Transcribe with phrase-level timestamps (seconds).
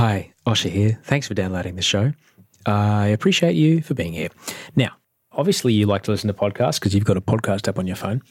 [0.00, 0.98] Hi, Osher here.
[1.04, 2.14] Thanks for downloading the show.
[2.64, 4.30] I appreciate you for being here.
[4.74, 4.92] Now,
[5.30, 7.96] obviously, you like to listen to podcasts because you've got a podcast up on your
[7.96, 8.22] phone.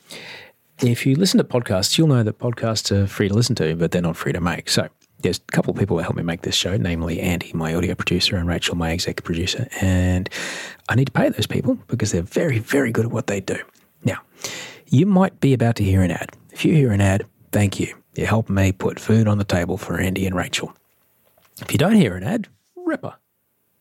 [0.80, 3.92] If you listen to podcasts, you'll know that podcasts are free to listen to, but
[3.92, 4.68] they're not free to make.
[4.68, 4.88] So,
[5.20, 7.94] there's a couple of people that help me make this show, namely Andy, my audio
[7.94, 9.68] producer, and Rachel, my executive producer.
[9.80, 10.28] And
[10.90, 13.60] I need to pay those people because they're very, very good at what they do.
[14.04, 14.18] Now,
[14.88, 16.32] you might be about to hear an ad.
[16.50, 17.96] If you hear an ad, thank you.
[18.16, 20.74] You help me put food on the table for Andy and Rachel.
[21.62, 23.16] If you don't hear an ad, ripper.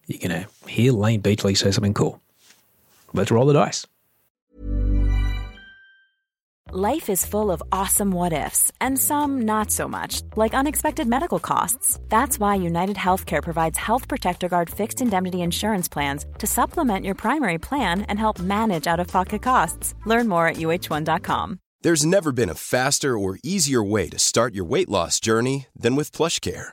[0.06, 2.20] You're going to hear Layne Beachley say something cool.
[3.12, 3.86] Let's roll the dice.
[6.70, 11.38] Life is full of awesome what ifs, and some not so much, like unexpected medical
[11.38, 11.98] costs.
[12.10, 17.14] That's why United Healthcare provides Health Protector Guard fixed indemnity insurance plans to supplement your
[17.14, 19.94] primary plan and help manage out of pocket costs.
[20.04, 21.58] Learn more at uhone.com.
[21.80, 25.96] There's never been a faster or easier way to start your weight loss journey than
[25.96, 26.72] with PlushCare.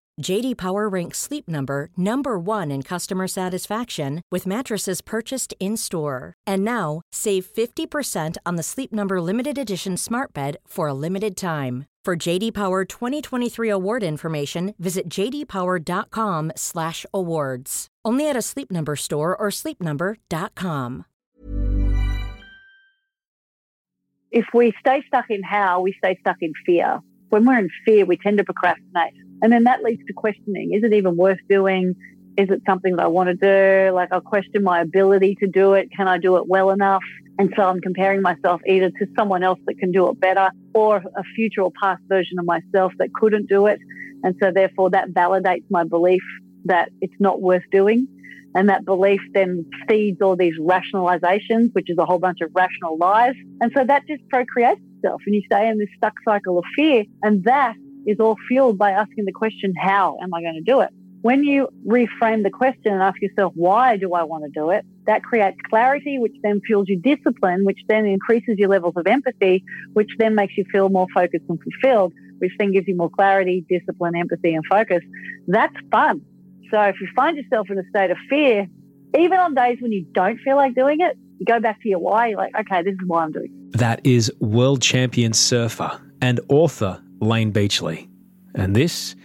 [0.19, 6.33] JD Power ranks Sleep Number number 1 in customer satisfaction with mattresses purchased in-store.
[6.47, 11.35] And now, save 50% on the Sleep Number limited edition Smart Bed for a limited
[11.35, 11.85] time.
[12.03, 17.87] For JD Power 2023 award information, visit jdpower.com/awards.
[18.03, 21.05] Only at a Sleep Number store or sleepnumber.com.
[24.31, 27.01] If we stay stuck in how, we stay stuck in fear.
[27.29, 29.13] When we're in fear, we tend to procrastinate.
[29.41, 30.73] And then that leads to questioning.
[30.73, 31.95] Is it even worth doing?
[32.37, 33.93] Is it something that I want to do?
[33.93, 35.89] Like I'll question my ability to do it.
[35.95, 37.03] Can I do it well enough?
[37.39, 40.97] And so I'm comparing myself either to someone else that can do it better or
[40.97, 43.79] a future or past version of myself that couldn't do it.
[44.23, 46.21] And so therefore that validates my belief
[46.65, 48.07] that it's not worth doing.
[48.53, 52.97] And that belief then feeds all these rationalizations, which is a whole bunch of rational
[52.97, 53.35] lies.
[53.61, 57.05] And so that just procreates itself and you stay in this stuck cycle of fear.
[57.23, 57.75] And that
[58.05, 60.89] is all fueled by asking the question, how am I going to do it?
[61.21, 64.83] When you reframe the question and ask yourself, why do I want to do it?
[65.05, 69.63] That creates clarity, which then fuels your discipline, which then increases your levels of empathy,
[69.93, 73.63] which then makes you feel more focused and fulfilled, which then gives you more clarity,
[73.69, 75.01] discipline, empathy, and focus.
[75.47, 76.21] That's fun.
[76.71, 78.67] So if you find yourself in a state of fear,
[79.15, 81.99] even on days when you don't feel like doing it, you go back to your
[81.99, 82.33] why.
[82.33, 83.77] Like, okay, this is why I'm doing it.
[83.77, 88.09] That is world champion surfer and author Layne Beachley.
[88.55, 89.15] And this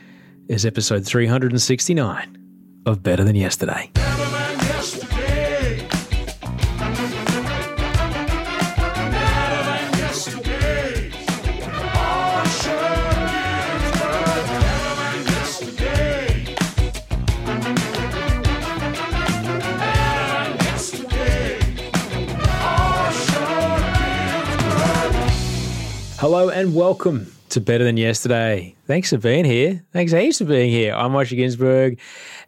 [0.48, 3.90] is episode 369 of Better Than Yesterday.
[26.18, 28.74] Hello and welcome to Better Than Yesterday.
[28.86, 29.84] Thanks for being here.
[29.92, 30.94] Thanks heaps for being here.
[30.94, 31.98] I'm Osher Günsberg,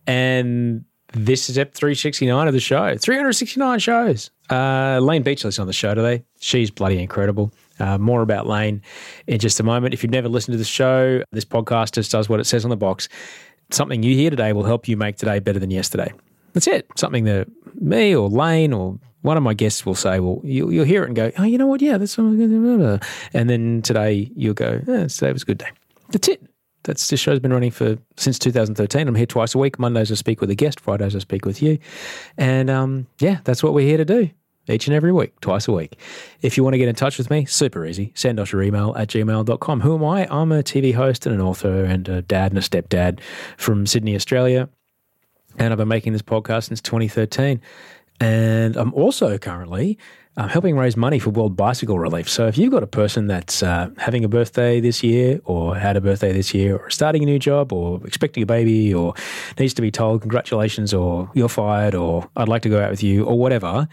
[0.06, 2.96] and this is Ep 369 of the show.
[2.96, 4.30] 369 shows.
[4.50, 6.24] Uh, Layne Beachley's on the show today.
[6.40, 7.52] She's bloody incredible.
[7.78, 8.82] Uh, more about Layne
[9.26, 9.94] in just a moment.
[9.94, 12.70] If you've never listened to the show, this podcast just does what it says on
[12.70, 13.08] the box.
[13.70, 16.12] Something you hear today will help you make today better than yesterday.
[16.54, 16.86] That's it.
[16.96, 20.84] Something that me or Layne or one of my guests will say, well, you, will
[20.84, 21.82] hear it and go, oh, you know what?
[21.82, 25.70] Yeah, that's, and then today you'll go, yeah, today was a good day.
[26.10, 26.42] That's it.
[26.84, 29.08] That's this show's been running for since 2013.
[29.08, 29.78] I'm here twice a week.
[29.78, 30.80] Mondays I speak with a guest.
[30.80, 31.78] Fridays I speak with you,
[32.38, 34.30] and um, yeah, that's what we're here to do
[34.68, 35.98] each and every week, twice a week.
[36.42, 38.12] If you want to get in touch with me, super easy.
[38.14, 39.80] Send us your email at gmail.com.
[39.80, 40.26] Who am I?
[40.30, 43.20] I'm a TV host and an author and a dad and a stepdad
[43.56, 44.68] from Sydney, Australia.
[45.58, 47.60] And I've been making this podcast since 2013.
[48.20, 49.98] And I'm also currently
[50.36, 52.28] um, helping raise money for World Bicycle Relief.
[52.28, 55.96] So if you've got a person that's uh, having a birthday this year, or had
[55.96, 59.14] a birthday this year, or starting a new job, or expecting a baby, or
[59.58, 63.02] needs to be told congratulations, or you're fired, or I'd like to go out with
[63.02, 63.88] you, or whatever,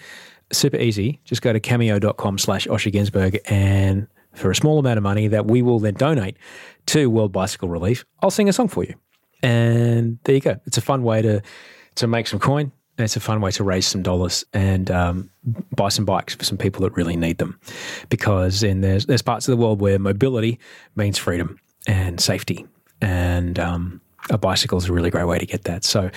[0.52, 1.20] super easy.
[1.26, 5.48] Just go to cameo.com slash Osher Günsberg and for a small amount of money that
[5.48, 6.38] we will then donate
[6.88, 8.96] to World Bicycle Relief, I'll sing a song for you.
[9.42, 10.60] And there you go.
[10.66, 11.42] It's a fun way to
[11.96, 12.72] to make some coin.
[12.98, 15.30] It's a fun way to raise some dollars and um,
[15.76, 17.60] buy some bikes for some people that really need them,
[18.10, 20.60] because in there's there's parts of the world where mobility
[20.96, 22.66] means freedom and safety,
[23.02, 25.84] and um, a bicycle is a really great way to get that.
[25.84, 26.10] So,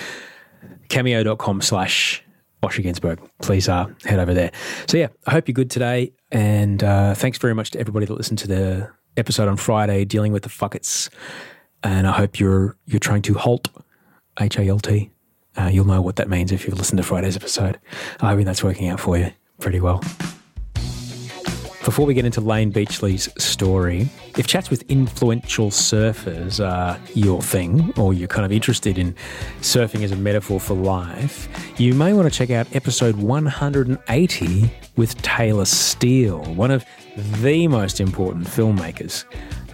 [0.89, 2.23] cameo.com slash
[2.63, 3.19] Osher Günsberg.
[3.43, 4.53] Please uh, head over there.
[4.87, 6.13] So, yeah, I hope you're good today.
[6.31, 10.33] And uh, thanks very much to everybody that listened to the episode on Friday dealing
[10.33, 11.09] with the fuckets.
[11.83, 13.69] And I hope you're you're trying to halt,
[14.41, 15.11] H A L T.
[15.59, 17.81] Uh, you'll know what that means if you've listened to Friday's episode.
[18.21, 20.03] I mean, that's working out for you pretty well.
[21.85, 27.93] Before we get into Layne Beachley's story, if chats with influential surfers are your thing,
[27.97, 29.15] or you're kind of interested in
[29.63, 31.49] surfing as a metaphor for life,
[31.81, 36.85] you may want to check out episode 180 with Taylor Steele, one of
[37.17, 39.25] the most important filmmakers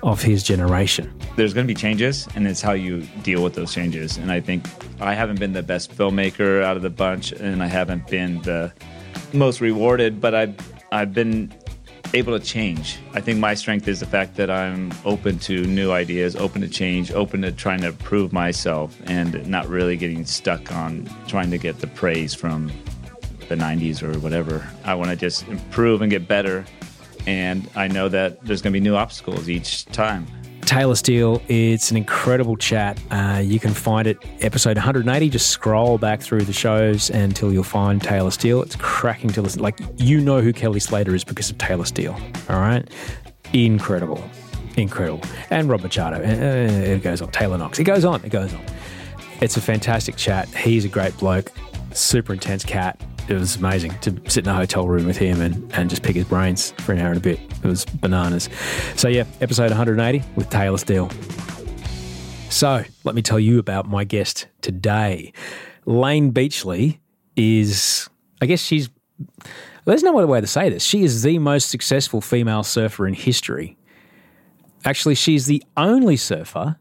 [0.04, 1.10] of his generation.
[1.36, 4.18] There's going to be changes, and it's how you deal with those changes.
[4.18, 4.66] And I think
[5.00, 8.72] I haven't been the best filmmaker out of the bunch, and I haven't been the
[9.32, 10.54] most rewarded, but I've
[10.92, 11.52] I've been
[12.12, 12.98] able to change.
[13.14, 16.68] I think my strength is the fact that I'm open to new ideas, open to
[16.68, 21.58] change, open to trying to prove myself, and not really getting stuck on trying to
[21.58, 22.70] get the praise from
[23.48, 24.68] the 90s or whatever.
[24.84, 26.66] I want to just improve and get better.
[27.26, 30.26] And I know that there's going to be new obstacles each time.
[30.64, 31.42] Taylor Steele.
[31.48, 32.98] It's an incredible chat.
[33.10, 35.28] Uh, you can find it episode 180.
[35.28, 38.62] Just scroll back through the shows until you'll find Taylor Steele.
[38.62, 39.60] It's cracking to listen.
[39.60, 42.18] Like you know who Kelly Slater is because of Taylor Steele.
[42.48, 42.88] All right,
[43.52, 44.22] incredible,
[44.76, 45.22] incredible.
[45.50, 46.16] And Rob Machado.
[46.16, 47.30] Uh, it goes on.
[47.30, 47.78] Taylor Knox.
[47.78, 48.24] It goes on.
[48.24, 48.64] It goes on.
[49.40, 50.48] It's a fantastic chat.
[50.48, 51.52] He's a great bloke.
[51.92, 55.72] Super intense cat it was amazing to sit in a hotel room with him and,
[55.74, 57.40] and just pick his brains for an hour and a bit.
[57.40, 58.48] It was bananas.
[58.96, 61.10] So, yeah, episode 180 with Taylor Steele.
[62.50, 65.32] So, let me tell you about my guest today.
[65.86, 67.00] Layne Beachley
[67.36, 68.08] is,
[68.42, 68.90] I guess she's,
[69.86, 70.82] there's no other way to say this.
[70.82, 73.76] She is the most successful female surfer in history.
[74.84, 76.76] Actually, she's the only surfer,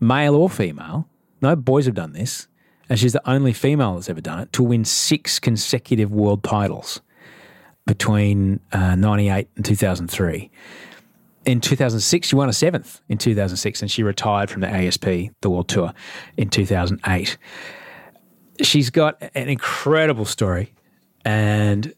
[0.00, 1.08] male or female,
[1.42, 2.48] no boys have done this,
[2.88, 7.00] and she's the only female that's ever done it, to win six consecutive world titles
[7.86, 10.50] between uh, 98 and 2003.
[11.44, 15.04] In 2006, she won a seventh in 2006, and she retired from the ASP,
[15.40, 15.92] the World Tour,
[16.36, 17.38] in 2008.
[18.62, 20.74] She's got an incredible story,
[21.24, 21.94] and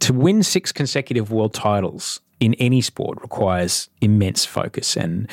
[0.00, 5.28] to win six consecutive world titles in any sport requires immense focus and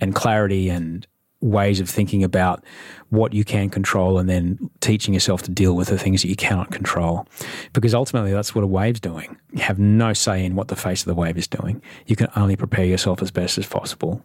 [0.00, 1.06] and clarity and
[1.42, 2.64] ways of thinking about
[3.10, 6.36] what you can control and then teaching yourself to deal with the things that you
[6.36, 7.26] cannot control.
[7.72, 9.36] Because ultimately, that's what a wave's doing.
[9.52, 11.82] You have no say in what the face of the wave is doing.
[12.06, 14.24] You can only prepare yourself as best as possible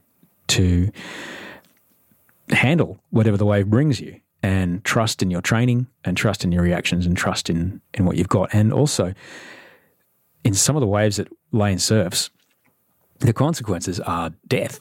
[0.50, 0.90] to
[2.50, 6.64] handle whatever the wave brings you and trust in your training and trust in your
[6.64, 8.54] reactions and trust in, in what you've got.
[8.54, 9.14] And also,
[10.44, 12.30] in some of the waves that Layne surfs,
[13.20, 14.80] the consequences are death.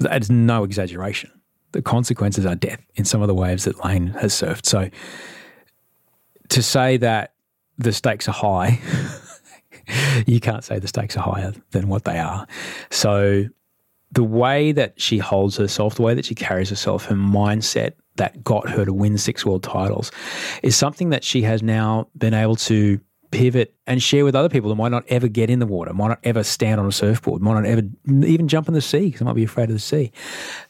[0.00, 1.30] That is no exaggeration
[1.78, 4.66] the consequences are death in some of the waves that Layne has surfed.
[4.66, 4.90] So
[6.48, 7.34] to say that
[7.78, 8.80] the stakes are high,
[10.26, 12.48] you can't say the stakes are higher than what they are.
[12.90, 13.44] So
[14.10, 18.42] the way that she holds herself, the way that she carries herself, her mindset that
[18.42, 20.10] got her to win six world titles
[20.64, 22.98] is something that she has now been able to
[23.30, 26.08] pivot and share with other people that might not ever get in the water, might
[26.08, 29.20] not ever stand on a surfboard, might not ever even jump in the sea because
[29.20, 30.12] they might be afraid of the sea.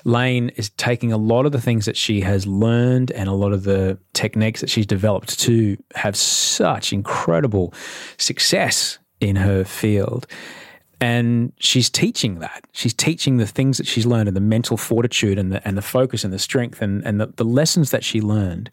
[0.05, 3.53] Layne is taking a lot of the things that she has learned and a lot
[3.53, 7.73] of the techniques that she's developed to have such incredible
[8.17, 10.27] success in her field.
[11.01, 12.65] And she's teaching that.
[12.73, 15.83] She's teaching the things that she's learned and the mental fortitude and the, and the
[15.83, 18.71] focus and the strength and, and the, the lessons that she learned.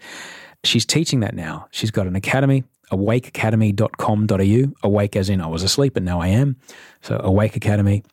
[0.64, 1.68] She's teaching that now.
[1.70, 4.88] She's got an academy awakeacademy.com.au.
[4.88, 6.58] Awake as in I was asleep and now I am.
[7.02, 8.04] So Awake Academy.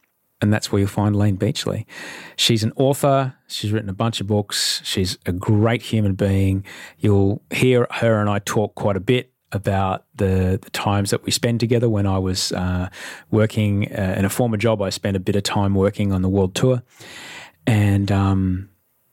[0.41, 1.87] And that's where you'll find Layne Beachley.
[2.35, 3.37] She's an author.
[3.47, 4.81] She's written a bunch of books.
[4.85, 6.65] She's a great human being.
[6.99, 11.31] You'll hear her and I talk quite a bit about the, the times that we
[11.31, 11.89] spend together.
[11.89, 12.89] When I was uh,
[13.31, 16.29] working uh, in a former job, I spent a bit of time working on the
[16.29, 16.83] world tour.
[17.67, 18.69] And um,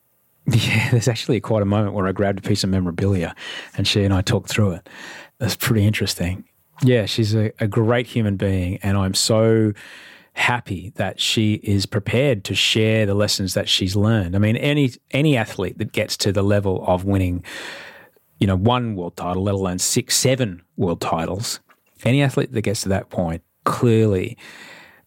[0.48, 3.36] yeah, there's actually quite a moment where I grabbed a piece of memorabilia
[3.78, 4.90] and she and I talked through it.
[5.40, 6.46] That's pretty interesting.
[6.84, 9.74] Yeah, she's a, a great human being, and I'm so
[10.34, 14.36] happy that she is prepared to share the lessons that she's learned.
[14.36, 17.44] I mean, any any athlete that gets to the level of winning,
[18.40, 21.60] you know, one world title, let alone six, seven world titles,
[22.06, 24.38] any athlete that gets to that point, clearly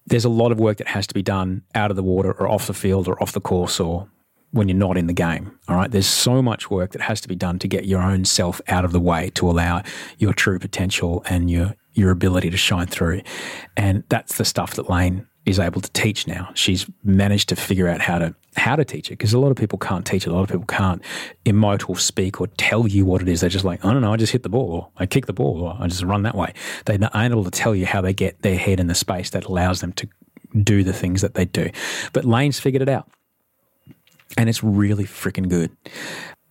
[0.06, 2.48] there's a lot of work that has to be done out of the water or
[2.48, 4.08] off the field or off the course or
[4.52, 5.58] when you're not in the game.
[5.68, 5.90] All right.
[5.90, 8.84] There's so much work that has to be done to get your own self out
[8.84, 9.82] of the way to allow
[10.18, 13.20] your true potential and your your ability to shine through.
[13.76, 16.50] And that's the stuff that Layne is able to teach now.
[16.54, 19.56] She's managed to figure out how to how to teach it because a lot of
[19.56, 20.30] people can't teach it.
[20.30, 21.02] A lot of people can't
[21.88, 23.40] or speak or tell you what it is.
[23.40, 25.32] They're just like, I don't know, I just hit the ball or I kick the
[25.32, 26.52] ball or I just run that way.
[26.84, 29.46] They're not able to tell you how they get their head in the space that
[29.46, 30.08] allows them to
[30.62, 31.70] do the things that they do.
[32.12, 33.08] But Layne's figured it out.
[34.36, 35.76] And it's really freaking good.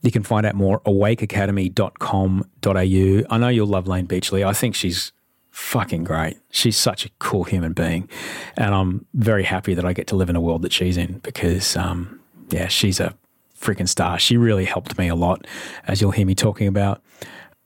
[0.01, 3.35] You can find out more awakeacademy.com.au.
[3.35, 4.43] I know you'll love Layne Beachley.
[4.43, 5.11] I think she's
[5.51, 6.37] fucking great.
[6.49, 8.09] She's such a cool human being.
[8.57, 11.19] And I'm very happy that I get to live in a world that she's in
[11.19, 12.19] because, um,
[12.49, 13.15] yeah, she's a
[13.59, 14.17] freaking star.
[14.17, 15.45] She really helped me a lot,
[15.87, 17.01] as you'll hear me talking about.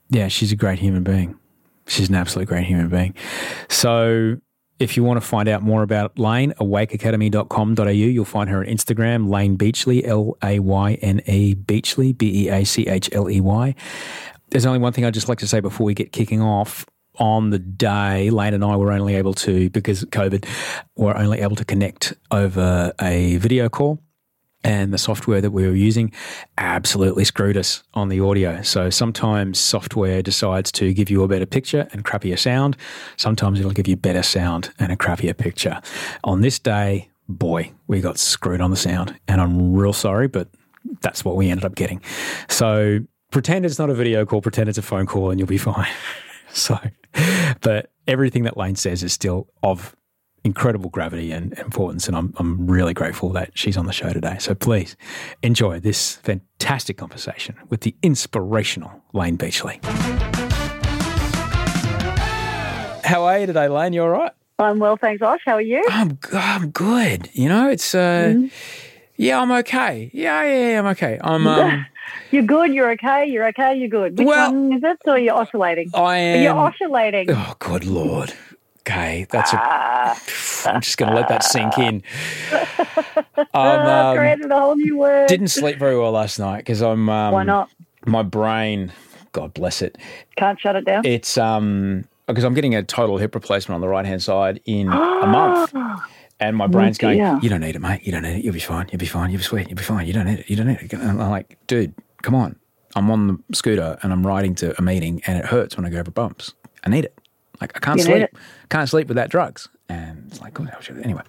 [0.09, 1.37] Yeah, she's a great human being.
[1.87, 3.13] She's an absolute great human being.
[3.69, 4.37] So,
[4.79, 9.29] if you want to find out more about Layne, awakeacademy.com.au, you'll find her on Instagram,
[9.29, 13.39] Layne Beachley, L A Y N E Beachley, B E A C H L E
[13.39, 13.75] Y.
[14.49, 16.85] There's only one thing I'd just like to say before we get kicking off
[17.17, 20.45] on the day, Layne and I were only able to, because COVID,
[20.97, 23.99] were only able to connect over a video call.
[24.65, 26.11] And the software that we were using
[26.57, 28.63] absolutely screwed us on the audio.
[28.63, 32.75] So sometimes software decides to give you a better picture and crappier sound.
[33.15, 35.79] Sometimes it'll give you better sound and a crappier picture.
[36.23, 39.15] On this day, boy, we got screwed on the sound.
[39.27, 40.47] And I'm real sorry, but
[41.01, 42.01] that's what we ended up getting.
[42.49, 45.57] So pretend it's not a video call, pretend it's a phone call, and you'll be
[45.59, 45.87] fine.
[46.53, 46.79] So,
[47.59, 49.93] but everything that Layne says is still of
[50.45, 52.07] incredible gravity and importance.
[52.07, 54.37] And I'm, I'm really grateful that she's on the show today.
[54.39, 54.95] So please
[55.41, 59.79] enjoy this fantastic conversation with the inspirational Layne Beachley.
[63.03, 63.93] How are you today, Layne?
[63.93, 64.31] You all right?
[64.57, 65.41] I'm well, thanks, Osh.
[65.45, 65.83] How are you?
[65.89, 67.29] I'm, I'm good.
[67.33, 68.47] You know, it's, uh, mm-hmm.
[69.17, 70.11] yeah, I'm okay.
[70.13, 71.19] Yeah, yeah, yeah I'm okay.
[71.21, 71.85] I'm, um,
[72.31, 72.73] You're good.
[72.73, 73.25] You're okay.
[73.25, 73.75] You're okay.
[73.75, 74.17] You're good.
[74.17, 74.97] Which well, one is it?
[75.05, 75.89] Or you're oscillating?
[75.93, 76.43] I am.
[76.43, 77.31] You're oscillating.
[77.31, 78.33] Oh, good lord.
[78.87, 79.57] Okay, that's a.
[79.59, 80.21] Ah.
[80.67, 82.03] I'm just going to let that sink in.
[83.53, 85.27] I'm, um, created a whole new word.
[85.27, 87.09] Didn't sleep very well last night because I'm.
[87.09, 87.71] Um, Why not?
[88.05, 88.91] My brain,
[89.31, 89.97] God bless it.
[90.35, 91.03] Can't shut it down.
[91.05, 94.87] It's um because I'm getting a total hip replacement on the right hand side in
[94.89, 94.91] a
[95.27, 95.73] month.
[96.39, 98.01] And my brain's going, you don't need it, mate.
[98.03, 98.43] You don't need it.
[98.43, 98.87] You'll be fine.
[98.91, 99.31] You'll be fine.
[99.31, 99.67] You'll be sweet.
[99.69, 100.05] You'll be fine.
[100.05, 100.49] You don't need it.
[100.49, 100.93] You don't need it.
[100.93, 102.57] And I'm like, dude, come on.
[102.95, 105.89] I'm on the scooter and I'm riding to a meeting and it hurts when I
[105.89, 106.53] go over bumps.
[106.83, 107.17] I need it.
[107.61, 108.29] Like I can't you sleep.
[108.69, 109.67] Can't sleep without drugs.
[109.87, 110.67] And it's like, oh,
[111.03, 111.21] anyway.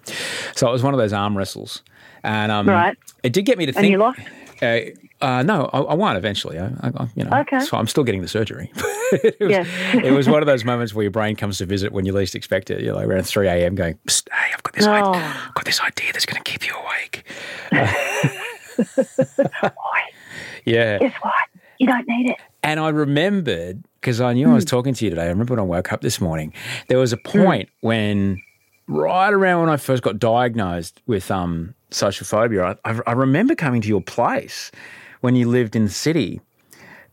[0.55, 1.83] So it was one of those arm wrestles.
[2.23, 2.97] And um, right.
[3.23, 3.83] it did get me to think.
[3.83, 4.19] And you lost?
[4.61, 4.79] Uh,
[5.21, 6.57] uh, no, I, I won eventually.
[6.59, 7.59] I, I, you know, okay.
[7.59, 8.71] so I'm still getting the surgery.
[8.75, 9.67] it, was,
[10.03, 12.35] it was one of those moments where your brain comes to visit when you least
[12.35, 12.81] expect it.
[12.81, 13.75] You're like around 3 a.m.
[13.75, 14.91] going, hey, I've got this, oh.
[14.91, 17.23] idea, I've got this idea that's going to keep you awake.
[20.65, 20.99] yeah.
[20.99, 21.33] Guess what?
[21.79, 22.37] You don't need it.
[22.63, 24.49] And I remembered, because I knew.
[24.49, 24.69] I was hmm.
[24.69, 26.53] talking to you today, I remember when I woke up this morning,
[26.87, 27.41] there was a hmm.
[27.41, 28.41] point when,
[28.87, 33.81] right around when I first got diagnosed with um, social phobia, I, I remember coming
[33.81, 34.71] to your place
[35.19, 36.39] when you lived in the city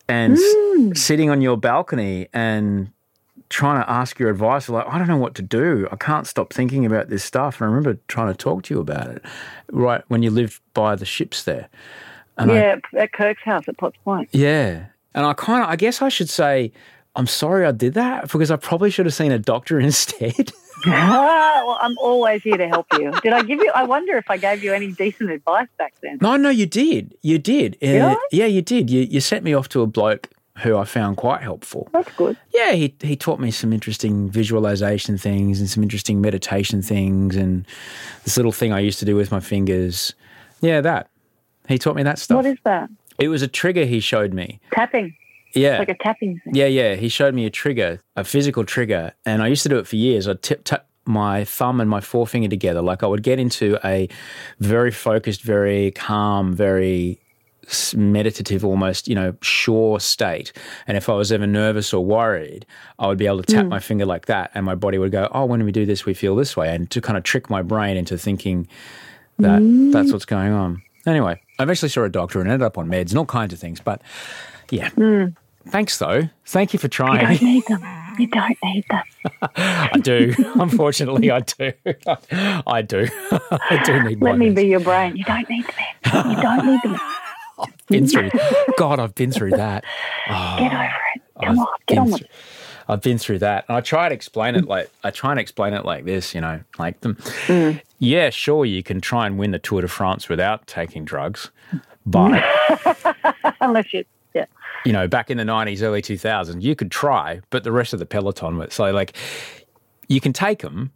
[0.06, 0.92] and mm.
[0.92, 2.92] s- sitting on your balcony and
[3.48, 4.68] trying to ask your advice.
[4.68, 5.88] Like, I don't know what to do.
[5.90, 7.60] I can't stop thinking about this stuff.
[7.60, 9.24] And I remember trying to talk to you about it
[9.72, 11.68] right when you lived by the ships there.
[12.38, 14.28] And yeah, I, at Kirk's house at Potts Point.
[14.30, 14.86] Yeah.
[15.14, 16.72] And I kind of, I guess I should say,
[17.16, 20.52] I'm sorry I did that because I probably should have seen a doctor instead.
[20.86, 23.12] well, I'm always here to help you.
[23.22, 23.70] Did I give you?
[23.74, 26.18] I wonder if I gave you any decent advice back then.
[26.20, 27.16] No, no, you did.
[27.22, 27.78] You did.
[27.80, 28.90] did uh, yeah, you did.
[28.90, 30.28] You you sent me off to a bloke
[30.58, 31.88] who I found quite helpful.
[31.92, 32.36] That's good.
[32.52, 37.66] Yeah, he he taught me some interesting visualization things and some interesting meditation things and
[38.24, 40.14] this little thing I used to do with my fingers.
[40.60, 41.08] Yeah, that.
[41.66, 42.36] He taught me that stuff.
[42.36, 42.90] What is that?
[43.18, 44.60] It was a trigger he showed me.
[44.72, 45.14] Tapping.
[45.54, 45.78] Yeah.
[45.78, 46.54] Like a tapping thing.
[46.54, 46.94] Yeah, yeah.
[46.96, 49.96] He showed me a trigger, a physical trigger, and I used to do it for
[49.96, 50.28] years.
[50.28, 52.82] I'd tip tap my thumb and my forefinger together.
[52.82, 54.08] Like I would get into a
[54.58, 57.20] very focused, very calm, very
[57.94, 60.52] meditative, almost, you know, sure state.
[60.86, 62.66] And if I was ever nervous or worried,
[62.98, 63.70] I would be able to tap mm.
[63.70, 66.14] my finger like that, and my body would go, "Oh, when we do this, we
[66.14, 68.66] feel this way," and to kind of trick my brain into thinking
[69.38, 69.92] that mm.
[69.92, 70.82] that's what's going on.
[71.06, 73.58] Anyway, I eventually saw a doctor and ended up on meds and all kinds of
[73.58, 73.80] things.
[73.80, 74.00] But
[74.70, 75.34] yeah, mm.
[75.68, 76.28] Thanks, though.
[76.44, 77.20] Thank you for trying.
[77.20, 77.84] You don't need them.
[78.18, 79.02] You don't need them.
[79.56, 80.34] I do.
[80.60, 81.72] Unfortunately, I do.
[82.66, 83.08] I do.
[83.50, 84.20] I do need.
[84.20, 84.32] One.
[84.32, 85.16] Let me be your brain.
[85.16, 86.30] You don't need them.
[86.30, 87.00] You don't need them.
[87.58, 88.30] I've been through.
[88.76, 89.84] God, I've been through that.
[90.28, 91.22] Oh, get over it.
[91.40, 92.30] Come I've on, get on with it.
[92.88, 95.72] I've been through that, and I try to explain it like I try and explain
[95.72, 96.34] it like this.
[96.34, 97.14] You know, like them.
[97.46, 97.80] Mm.
[97.98, 101.50] Yeah, sure, you can try and win the Tour de France without taking drugs,
[102.04, 102.42] but
[103.60, 104.46] Unless you, yeah.
[104.84, 107.92] you know, back in the nineties, early two thousands, you could try, but the rest
[107.92, 109.16] of the peloton were so like
[110.08, 110.92] you can take them,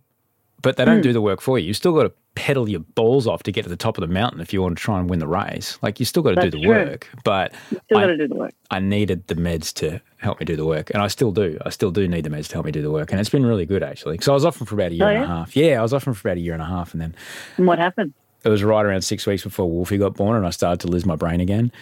[0.62, 1.04] but they don't mm.
[1.04, 1.66] do the work for you.
[1.66, 4.06] You still got to pedal your balls off to get to the top of the
[4.06, 5.76] mountain if you want to try and win the race.
[5.82, 6.68] Like you still got to do the true.
[6.68, 7.52] work, but
[7.94, 8.54] I- the work.
[8.70, 11.58] I needed the meds to help me do the work, and I still do.
[11.66, 13.44] I still do need the meds to help me do the work, and it's been
[13.44, 14.18] really good actually.
[14.20, 15.56] So I was off them for about a year Oh, and a half.
[15.56, 17.14] Yeah, I was off them for about a year and a half, and then
[17.56, 18.12] And what happened?
[18.44, 21.04] it was right around six weeks before Wolfie got born, and I started to lose
[21.04, 21.72] my brain again.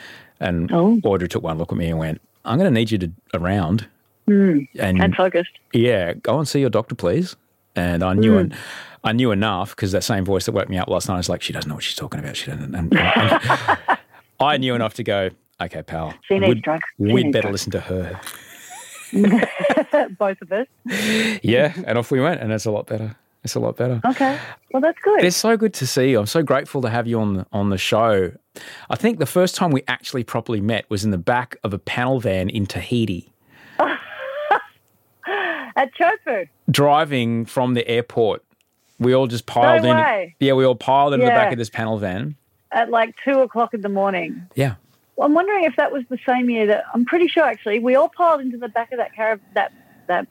[0.40, 0.98] And Oh.
[1.04, 3.86] Audrey took one look at me and went, "I'm going to need you to around."
[4.26, 4.60] Hmm.
[4.78, 5.52] And And focused.
[5.72, 7.36] yeah, go and see your doctor, please.
[7.76, 8.52] And I knew it.
[9.06, 11.40] I knew enough because that same voice that woke me up last night was like,
[11.42, 12.36] she doesn't know what she's talking about.
[12.36, 12.74] She doesn't.
[12.74, 13.98] And, and-
[14.40, 16.12] I knew enough to go, okay, pal.
[16.22, 16.82] She needs we'd, drugs.
[16.98, 18.20] She We'd needs better drugs." listen to her.
[20.18, 20.66] Both of us.
[21.42, 23.14] Yeah, and off we went, and it's a lot better.
[23.44, 24.00] It's a lot better.
[24.04, 24.36] Okay.
[24.72, 25.22] Well, that's good.
[25.22, 26.18] It's so good to see you.
[26.18, 28.32] I'm so grateful to have you on the, on the show.
[28.90, 31.78] I think the first time we actually properly met was in the back of a
[31.78, 33.32] panel van in Tahiti,
[35.76, 36.48] At Chofu.
[36.70, 38.42] driving from the airport.
[38.98, 39.96] We all just piled No in.
[39.96, 40.36] way.
[40.40, 42.36] Yeah, we all piled into the back of this panel van.
[42.72, 44.46] At like two o'clock in the morning.
[44.54, 44.74] Yeah.
[45.22, 48.08] I'm wondering if that was the same year that I'm pretty sure actually we all
[48.10, 49.44] piled into the back of that caravan.
[49.54, 49.72] That
[50.08, 50.26] that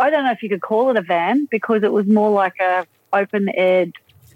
[0.00, 2.54] I don't know if you could call it a van because it was more like
[2.60, 3.92] a open aired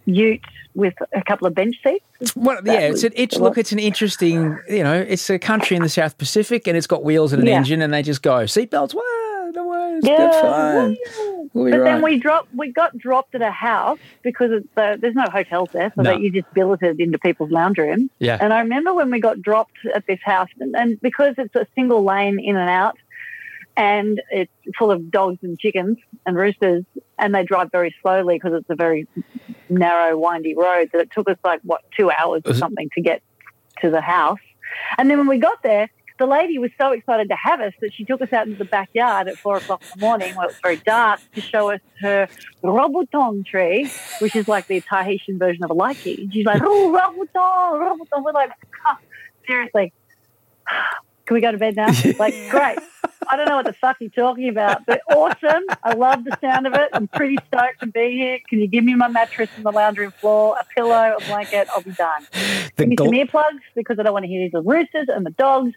[0.07, 0.43] ute
[0.75, 2.35] with a couple of bench seats.
[2.37, 5.83] Well, yeah, it's an it's look, it's an interesting, you know, it's a country in
[5.83, 7.57] the South Pacific and it's got wheels and an Yeah.
[7.57, 8.95] engine and they just go seatbelts.
[10.03, 10.97] Yeah, fine.
[11.53, 11.85] We'll But right.
[11.85, 12.49] then we dropped.
[12.55, 16.11] We got dropped at a house because it's, uh, there's no hotels there, so No.
[16.11, 18.11] that you just billeted into people's lounge rooms.
[18.19, 21.55] yeah, And I remember when we got dropped at this house, and, and because it's
[21.55, 22.97] a single lane in and out,
[23.77, 26.85] and it's full of dogs and chickens and roosters,
[27.19, 29.07] and they drive very slowly because it's a very
[29.69, 30.91] narrow, windy road.
[30.93, 33.23] That it took us like what two hours or something to get
[33.83, 34.39] to the house.
[34.99, 37.93] And then when we got there, the lady was so excited to have us that
[37.93, 40.49] she took us out into the backyard at four o'clock in the morning when it
[40.49, 42.29] was very dark to show us her
[42.63, 46.33] rambutan tree, which is like the Tahitian version of a lychee.
[46.33, 48.25] She's like, oh, rambutan, rambutan.
[48.25, 48.51] We're like,
[48.85, 48.97] "Huh,
[49.47, 49.93] seriously,
[51.27, 51.89] can we go to bed now?
[52.19, 52.79] Like, great.
[53.29, 55.65] I don't know what the fuck you're talking about, but awesome.
[55.83, 56.89] I love the sound of it.
[56.93, 58.39] I'm pretty stoked to be here.
[58.49, 61.69] Can you give me my mattress and the lounge room floor, a pillow, a blanket?
[61.75, 62.27] I'll be done.
[62.77, 65.31] the Give me some earplugs because I don't want to hear the roosters and the
[65.31, 65.73] dogs,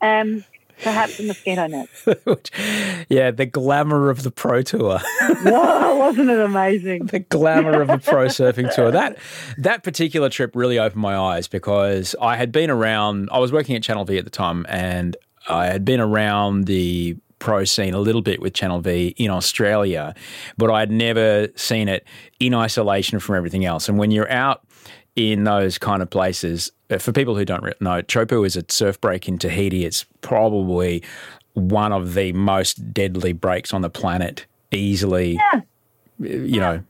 [0.00, 0.44] and
[0.82, 1.88] perhaps a mosquito net.
[3.08, 4.98] yeah, the glamour of the pro tour.
[5.42, 7.06] Whoa, wasn't it amazing?
[7.06, 8.90] the glamour of the pro surfing tour.
[8.90, 9.18] That
[9.58, 13.28] that particular trip really opened my eyes because I had been around.
[13.32, 15.16] I was working at Channel V at the time, and
[15.50, 20.14] I had been around the pro scene a little bit with Channel V in Australia,
[20.56, 22.06] but I had never seen it
[22.38, 23.88] in isolation from everything else.
[23.88, 24.62] And when you're out
[25.16, 29.00] in those kind of places, uh, for people who don't know, Chopu is a surf
[29.00, 29.84] break in Tahiti.
[29.84, 31.02] It's probably
[31.54, 35.32] one of the most deadly breaks on the planet, easily.
[35.32, 35.60] Yeah.
[36.18, 36.84] You know,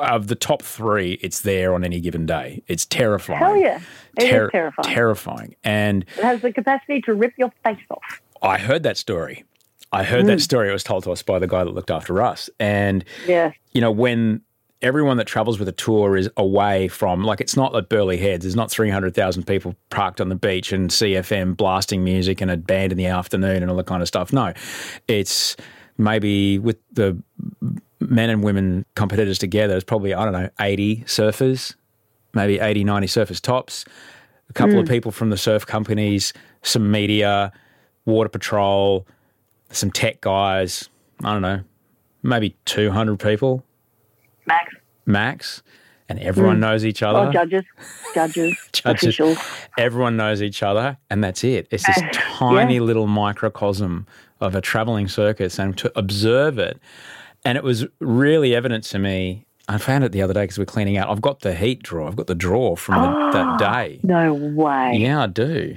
[0.00, 2.62] of the top three, it's there on any given day.
[2.68, 3.38] It's terrifying.
[3.38, 3.80] Hell yeah.
[4.18, 4.94] It is Ter- terrifying.
[4.94, 5.56] Terrifying.
[5.64, 8.20] And It has the capacity to rip your face off.
[8.42, 9.44] I heard that story.
[9.92, 10.28] I heard Mm.
[10.28, 10.68] that story.
[10.68, 12.48] It was told to us by the guy that looked after us.
[12.58, 13.52] And, Yeah.
[13.72, 14.40] you know, when
[14.80, 18.44] everyone that travels with a tour is away from, like, it's not like Burleigh Heads.
[18.44, 22.56] There's not 300,000 people parked on the beach and Sea FM blasting music and a
[22.56, 24.32] band in the afternoon and all that kind of stuff.
[24.32, 24.52] No,
[25.06, 25.56] it's
[25.98, 27.20] maybe with the
[28.00, 31.74] men and women competitors together, it's probably, I don't know, 80 surfers,
[32.34, 33.84] maybe 80, 90 surfers tops,
[34.48, 34.92] a couple of hmm.
[34.92, 37.52] people from the surf companies, some media,
[38.04, 39.06] water patrol,
[39.70, 40.88] some tech guys,
[41.22, 41.62] I don't know,
[42.22, 43.64] maybe 200 people.
[44.46, 44.74] Max.
[45.06, 45.62] max,
[46.12, 47.18] and everyone knows each other.
[47.28, 47.64] Oh, judges,
[48.14, 49.02] judges, Judges.
[49.02, 49.38] officials.
[49.78, 51.66] Everyone knows each other, and that's it.
[51.70, 54.06] It's this tiny little microcosm
[54.40, 56.78] of a traveling circus, and to observe it,
[57.44, 59.46] and it was really evident to me.
[59.68, 61.08] I found it the other day because we're cleaning out.
[61.08, 62.08] I've got the heat drawer.
[62.08, 64.00] I've got the drawer from the, that day.
[64.02, 64.94] No way.
[64.96, 65.76] Yeah, I do.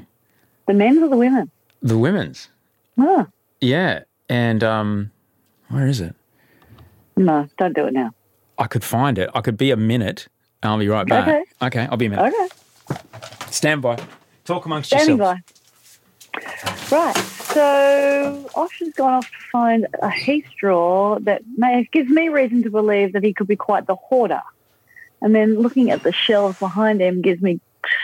[0.68, 1.50] The men's or the women?
[1.82, 2.50] The women's.
[2.98, 3.28] Oh,
[3.62, 5.12] Yeah, and um,
[5.70, 6.16] where is it?
[7.16, 8.12] no, don't do it now.
[8.58, 9.30] I could find it.
[9.34, 10.28] I could be a minute.
[10.64, 11.28] and I'll be right back.
[11.28, 11.44] Okay.
[11.62, 12.34] Okay, I'll be a minute.
[12.34, 13.00] Okay.
[13.52, 13.98] Stand by.
[14.46, 15.42] Talk amongst Standing yourselves.
[16.92, 16.96] by.
[16.96, 17.18] Right.
[17.18, 22.64] So Osh has gone off to find a heat draw that may, gives me reason
[22.64, 24.42] to believe that he could be quite the hoarder.
[25.22, 27.60] And then looking at the shelves behind him gives me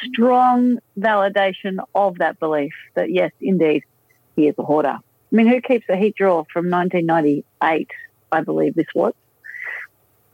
[0.06, 3.84] strong validation of that belief that yes, indeed,
[4.36, 4.98] he is a hoarder.
[5.00, 7.90] I mean, who keeps a heat drawer from 1998?
[8.32, 9.14] I believe this was.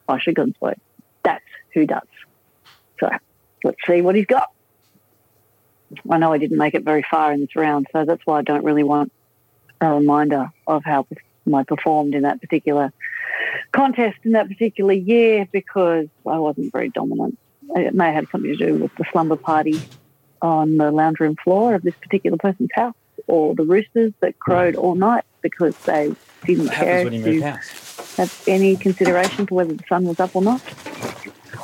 [0.07, 0.79] Osher Gunsberg.
[1.23, 1.43] That's
[1.73, 2.07] who does.
[2.99, 3.09] So
[3.63, 4.51] let's see what he's got.
[6.09, 8.41] I know I didn't make it very far in this round, so that's why I
[8.41, 9.11] don't really want
[9.79, 11.07] a reminder of how
[11.53, 12.91] I performed in that particular
[13.71, 17.37] contest in that particular year because I wasn't very dominant.
[17.75, 19.79] It may have something to do with the slumber party
[20.41, 22.95] on the lounge room floor of this particular person's house
[23.27, 26.13] or the roosters that crowed all night because they
[26.45, 27.47] didn't What care happens when you to?
[28.17, 30.61] Have any consideration for whether the sun was up or not.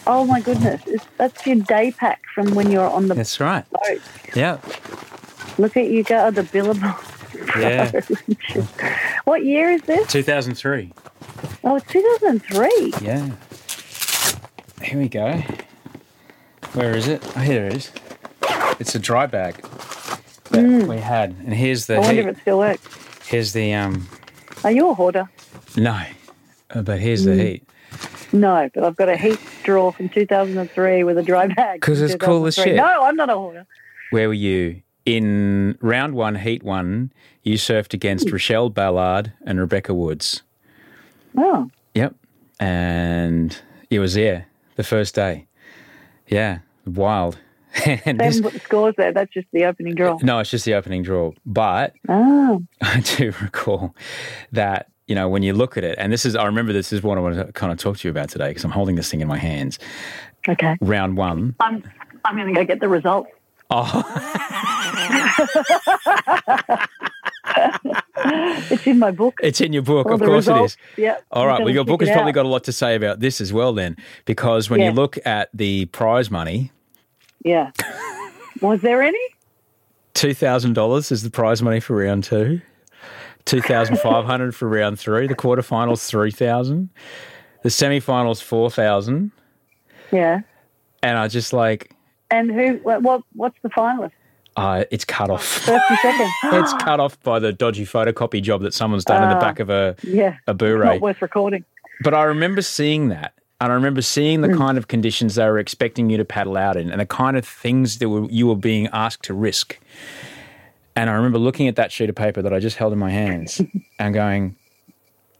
[0.05, 3.17] Oh my goodness, it's, that's your day pack from when you're on the boat.
[3.17, 3.65] That's right.
[3.69, 4.01] boat.
[4.35, 4.59] Yeah.
[5.57, 6.95] Look at you go, the Billabong.
[7.57, 7.91] Yeah.
[9.25, 10.11] what year is this?
[10.11, 10.91] 2003.
[11.63, 12.93] Oh, it's 2003.
[13.01, 13.31] Yeah.
[14.81, 15.41] Here we go.
[16.73, 17.23] Where is it?
[17.35, 17.91] Oh, here it is.
[18.79, 19.61] It's a dry bag
[20.49, 21.31] that we had.
[21.31, 21.95] And here's the.
[21.95, 22.29] I wonder heat.
[22.29, 23.27] if it still works.
[23.27, 24.07] Here's the um
[24.63, 25.29] Are you a hoarder?
[25.77, 26.03] no.
[26.73, 27.69] But here's the heat.
[28.31, 31.79] No, but I've got a heat drawer from 2003 with a dry bag.
[31.79, 32.75] Because it's cool as shit.
[32.75, 33.65] No, I'm not a hoarder.
[34.11, 34.81] Where were you?
[35.05, 37.11] In round one, heat one,
[37.43, 38.33] you surfed against Hmm.
[38.33, 40.41] Rochelle Ballard and Rebecca Woods.
[41.37, 42.15] Oh, Yep.
[42.59, 43.57] And
[43.89, 45.47] it was there the first day.
[46.27, 46.59] Yeah.
[46.85, 47.37] Wild.
[47.85, 49.11] and this, haven't put the scores there.
[49.11, 50.17] That's just the opening draw.
[50.23, 51.31] no, it's just the opening draw.
[51.45, 53.95] But Oh, I do recall
[54.51, 57.03] that, you know, when you look at it, and this is, I remember this is
[57.03, 59.09] what I want to kind of talk to you about today because I'm holding this
[59.09, 59.79] thing in my hands.
[60.47, 60.77] okay.
[60.81, 61.55] Round one.
[61.59, 61.83] I'm
[62.25, 63.29] I'm going to go get the results.
[63.69, 63.85] Oh,
[68.71, 69.35] It's in my book.
[69.43, 70.07] it's in your book.
[70.07, 70.73] All of course it results.
[70.73, 70.77] is.
[71.03, 71.17] Yeah.
[71.31, 71.61] All right.
[71.61, 72.35] Well, your book has probably out.
[72.35, 74.87] got a lot to say about this as well, then, because when Yeah.
[74.89, 76.71] you look at the prize money,
[77.43, 77.71] Yeah.
[78.61, 79.19] Was there any?
[80.13, 82.61] $2,000 is the prize money for round two.
[83.45, 85.27] 2500 for round three.
[85.27, 86.89] The quarterfinals, 3000
[87.63, 89.31] The semifinals, 4000
[90.11, 90.41] Yeah.
[91.01, 91.91] And I just like,
[92.31, 92.75] And who?
[92.83, 93.01] What?
[93.03, 94.11] what what's the finalist?
[94.55, 95.43] uh, it's cut off.
[95.65, 96.29] Thirty and second.
[96.61, 99.39] it's cut off by the dodgy photocopy job that someone's done in the Ah.
[99.39, 100.35] back of a, Yeah.
[100.47, 101.65] a Blu Not worth recording.
[102.03, 103.33] But I remember seeing that.
[103.61, 106.75] And I remember seeing the kind of conditions they were expecting you to paddle out
[106.75, 109.79] in and the kind of things that were, you were being asked to risk.
[110.95, 113.09] And I remember looking at that sheet of paper that I just held in my
[113.09, 113.61] hands
[113.99, 114.55] and going,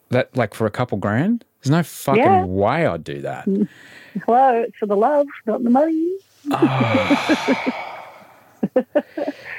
[0.10, 1.46] that like for a couple grand?
[1.62, 2.44] There's no fucking Yeah.
[2.46, 3.46] way I'd do that.
[4.26, 6.12] Hello, it's for the love, not the money.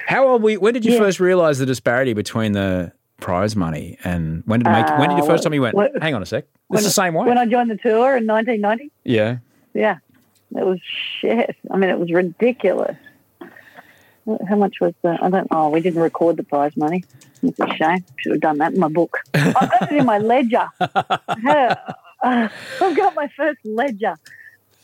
[0.07, 0.99] How old were you, when did you Yeah.
[0.99, 5.19] first realize the disparity between the prize money and when did it make, when did
[5.19, 7.27] the Uh, first time you went, hang on a sec, it's the same way?
[7.27, 9.39] When I joined the tour in 1990, yeah.
[9.73, 9.97] yeah,
[10.57, 10.79] it was
[11.21, 11.57] shit.
[11.71, 12.97] I mean, it was ridiculous.
[14.49, 15.19] How much was the?
[15.21, 15.69] I don't know.
[15.71, 17.05] We didn't record the prize money.
[17.43, 18.05] It's a shame.
[18.17, 19.19] Should have done that in my book.
[19.35, 20.69] I've got it in my ledger.
[20.81, 21.77] I
[22.23, 22.49] uh,
[22.81, 24.17] I've got my first ledger.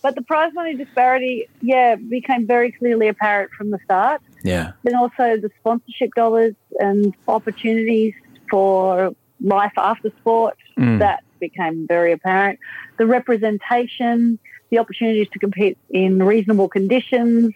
[0.02, 4.22] But the prize money disparity, yeah, became very clearly apparent from the start.
[4.42, 4.72] Yeah.
[4.82, 8.14] Then also the sponsorship dollars and opportunities
[8.50, 10.98] for life after sport, Mm.
[11.00, 12.58] that became very apparent.
[12.96, 14.38] The representation,
[14.70, 17.52] the opportunities to compete in reasonable conditions,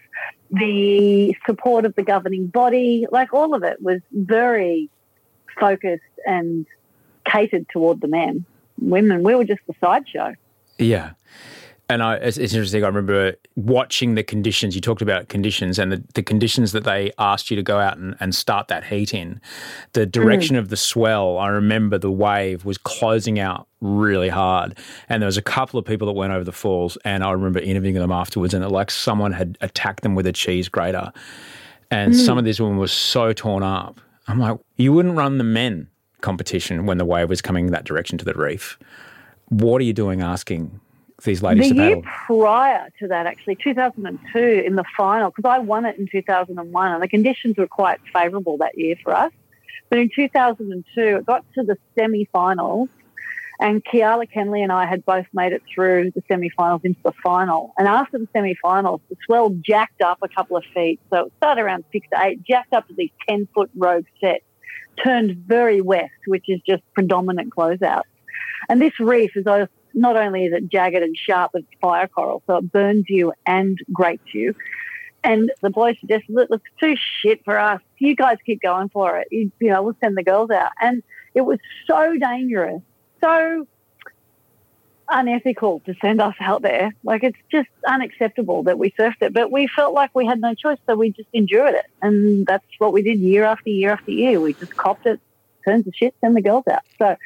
[0.51, 4.91] the support of the governing body, like all of it was very
[5.59, 6.67] focused and
[7.25, 8.45] catered toward the men.
[8.81, 10.35] Women, we were just the sideshow.
[10.79, 11.13] Yeah.
[11.89, 12.83] And I, it's, it's interesting.
[12.83, 14.75] I remember watching the conditions.
[14.75, 17.99] You talked about conditions and the, the conditions that they asked you to go out
[17.99, 19.41] and, and start that heat in.
[19.93, 20.11] The mm-hmm.
[20.11, 24.79] direction of the swell, I remember the wave was closing out really hard.
[25.11, 26.97] And there was a couple of people that went over the falls.
[27.05, 28.55] And I remember interviewing them afterwards.
[28.55, 31.13] And it like someone had attacked them with a cheese grater.
[31.91, 32.25] And mm-hmm.
[32.25, 34.01] some of these women were so torn up.
[34.27, 35.89] I'm like, you wouldn't run the men
[36.23, 38.79] competition when the wave was coming that direction to the reef.
[39.51, 40.81] What are you doing asking
[41.25, 42.13] these ladies the to year paddle?
[42.27, 47.03] prior to that, actually, 2002 in the final, because I won it in 2001, and
[47.03, 49.33] the conditions were quite favourable that year for us.
[49.91, 52.89] But in 2002, it got to the semi-finals,
[53.61, 57.73] and Keala Kennelly and I had both made it through the semi-finals into the final.
[57.79, 61.63] And after the semi-finals, the swell jacked up a couple of feet, so it started
[61.63, 64.45] around six to eight, jacked up to these 10-foot rogue sets,
[65.03, 68.03] turned very west, which is just predominant closeouts.
[68.69, 69.47] And this reef is
[69.95, 73.79] not only is it jagged and sharp, it's fire coral, so it burns you and
[73.93, 74.55] grates you.
[75.23, 77.81] And the boys suggested, look, it's too shit for us.
[77.99, 79.29] You guys keep going for it.
[79.31, 80.73] You, you know, we'll send the girls out.
[80.81, 81.03] And
[81.33, 82.83] it was so dangerous,
[83.23, 83.67] so
[85.09, 86.95] unethical to send us out there.
[87.05, 89.33] Like it's just unacceptable that we surfed it.
[89.33, 91.87] But we felt like we had no choice, so we just endured it.
[92.03, 94.41] And that's what we did year after year after year.
[94.41, 95.21] We just copped it
[95.65, 96.83] turns the shit, send the girls out.
[96.99, 97.17] So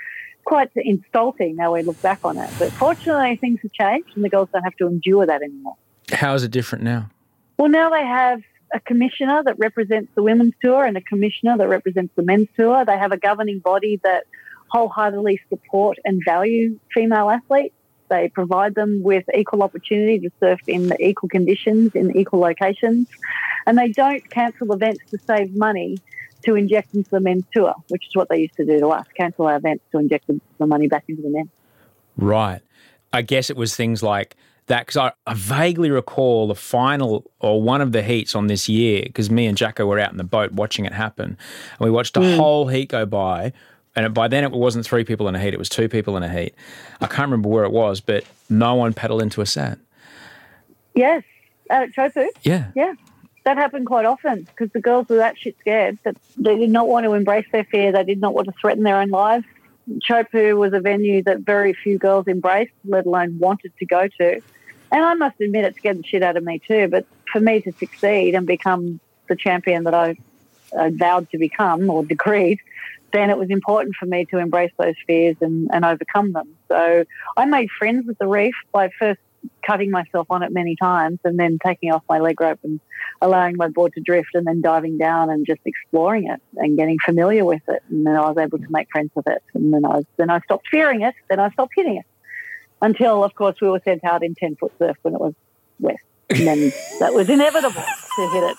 [0.48, 2.48] quite insulting now we look back on it.
[2.58, 5.76] But fortunately, things have changed and the girls don't have to endure that anymore.
[6.11, 7.11] How is it different now?
[7.58, 8.40] Well, now they have
[8.72, 12.82] a commissioner that represents the women's tour and a commissioner that represents the men's tour.
[12.87, 14.24] They have a governing body that
[14.70, 17.74] wholeheartedly support and value female athletes.
[18.08, 23.06] They provide them with equal opportunity to surf in equal conditions in equal locations.
[23.66, 25.98] And they don't cancel events to save money
[26.44, 29.07] to inject into the men's tour, which is what they used to do to us
[29.16, 31.51] cancel our events to inject the money back into the men.
[32.16, 32.61] Right.
[33.12, 37.62] I guess it was things like that because I, I, vaguely recall the final or
[37.62, 40.24] one of the heats on this year because me and Jacko were out in the
[40.24, 41.38] boat watching it happen.
[41.79, 42.37] And we watched a mm.
[42.37, 43.53] whole heat go by.
[43.96, 46.22] And by then it wasn't three people in a heat, it was two people in
[46.22, 46.55] a heat.
[47.01, 49.79] I can't remember where it was, but no one paddled into a set
[50.94, 51.22] Yes,
[51.70, 52.27] at Chopu.
[52.42, 52.70] Yeah.
[52.74, 52.94] Yeah
[53.44, 56.88] that happened quite often because the girls were that shit scared that they did not
[56.88, 57.92] want to embrace their fear.
[57.92, 59.44] They did not want to threaten their own lives.
[60.09, 64.42] Chopu was a venue that very few girls embraced, let alone wanted to go to.
[64.90, 66.88] And I must admit, it scared the shit out of me too.
[66.88, 70.16] But for me to succeed and become the champion that I,
[70.90, 72.59] vowed to become or decreed,
[73.12, 76.55] then it was important for me to embrace those fears and, and overcome them.
[76.68, 77.05] So
[77.37, 79.20] I made friends with the reef by first
[79.66, 82.81] cutting myself on it many times and then taking off my leg rope and
[83.20, 86.96] allowing my board to drift and then diving down and just exploring it and getting
[87.05, 87.83] familiar with it.
[87.90, 89.42] And then I was able to make friends with it.
[89.55, 91.14] And then I, was, then I stopped fearing it.
[91.29, 92.07] Then I stopped hitting it
[92.81, 95.35] until, of course, we were sent out in 10 foot surf when it was
[95.81, 96.03] west.
[96.31, 98.57] And then that was inevitable to hit it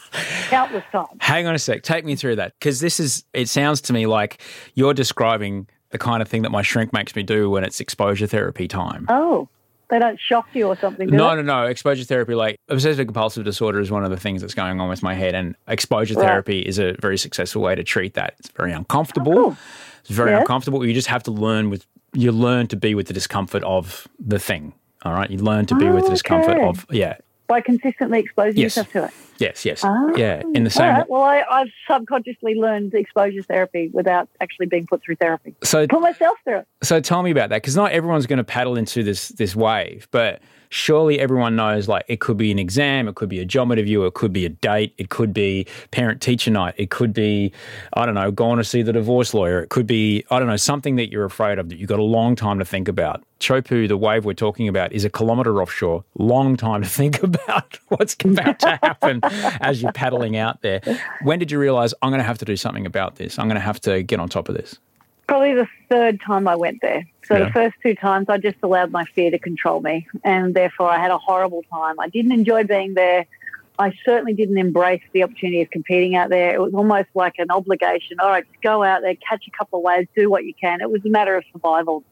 [0.50, 1.10] countless times.
[1.20, 1.84] Hang on a sec.
[1.84, 2.54] Take me through that.
[2.60, 4.42] Because this is, it sounds to me like
[4.74, 8.28] you're describing the kind of thing that my shrink makes me do when it's exposure
[8.28, 9.06] therapy time.
[9.10, 9.50] Oh.
[9.89, 11.41] They don't shock you or something, no, they?
[11.41, 11.65] no, no.
[11.65, 15.02] Exposure therapy, like obsessive compulsive disorder, is one of the things that's going on with
[15.02, 16.25] my head, and exposure right.
[16.25, 18.36] therapy is a very successful way to treat that.
[18.39, 19.32] It's very uncomfortable.
[19.32, 19.58] Oh, cool.
[20.02, 20.41] It's very yes.
[20.41, 20.86] uncomfortable.
[20.86, 24.39] You just have to learn with you learn to be with the discomfort of the
[24.39, 24.73] thing.
[25.04, 26.67] All right, you learn to be oh, with the discomfort okay.
[26.67, 27.17] of yeah
[27.50, 28.78] by consistently exposing yes.
[28.78, 29.12] yourself to it.
[29.40, 30.44] Yes, yes, ah, yeah.
[30.54, 30.94] In the same.
[30.94, 31.10] Right.
[31.10, 35.56] Well, I, have subconsciously learned exposure therapy without actually being put through therapy.
[35.64, 36.68] So put myself through it.
[36.84, 40.08] So tell me about that, because not everyone's going to paddle into this this wave,
[40.12, 43.71] but surely everyone knows like it could be an exam, it could be a job
[43.71, 47.51] interview, it could be a date, it could be parent teacher night, it could be,
[47.93, 50.55] I don't know, going to see the divorce lawyer, it could be, I don't know,
[50.55, 53.23] something that you're afraid of that you've got a long time to think about.
[53.39, 56.03] Chopu, the wave we're talking about, is a kilometre offshore.
[56.17, 59.21] Long time to think about what's about to happen
[59.62, 60.82] as you're paddling out there.
[61.23, 63.39] When did you realise I'm going to have to do something about this?
[63.39, 64.77] I'm going to have to get on top of this.
[65.30, 67.08] Probably the third time I went there.
[67.24, 67.46] So yeah.
[67.46, 70.98] the first two times I just allowed my fear to control me and therefore I
[70.98, 72.00] had a horrible time.
[72.00, 73.28] I didn't enjoy being there.
[73.78, 76.56] I certainly didn't embrace the opportunity of competing out there.
[76.56, 78.20] It was almost like an obligation.
[78.20, 80.82] All right, just go out there, catch a couple of waves, do what you can.
[80.82, 82.04] It was a matter of survival.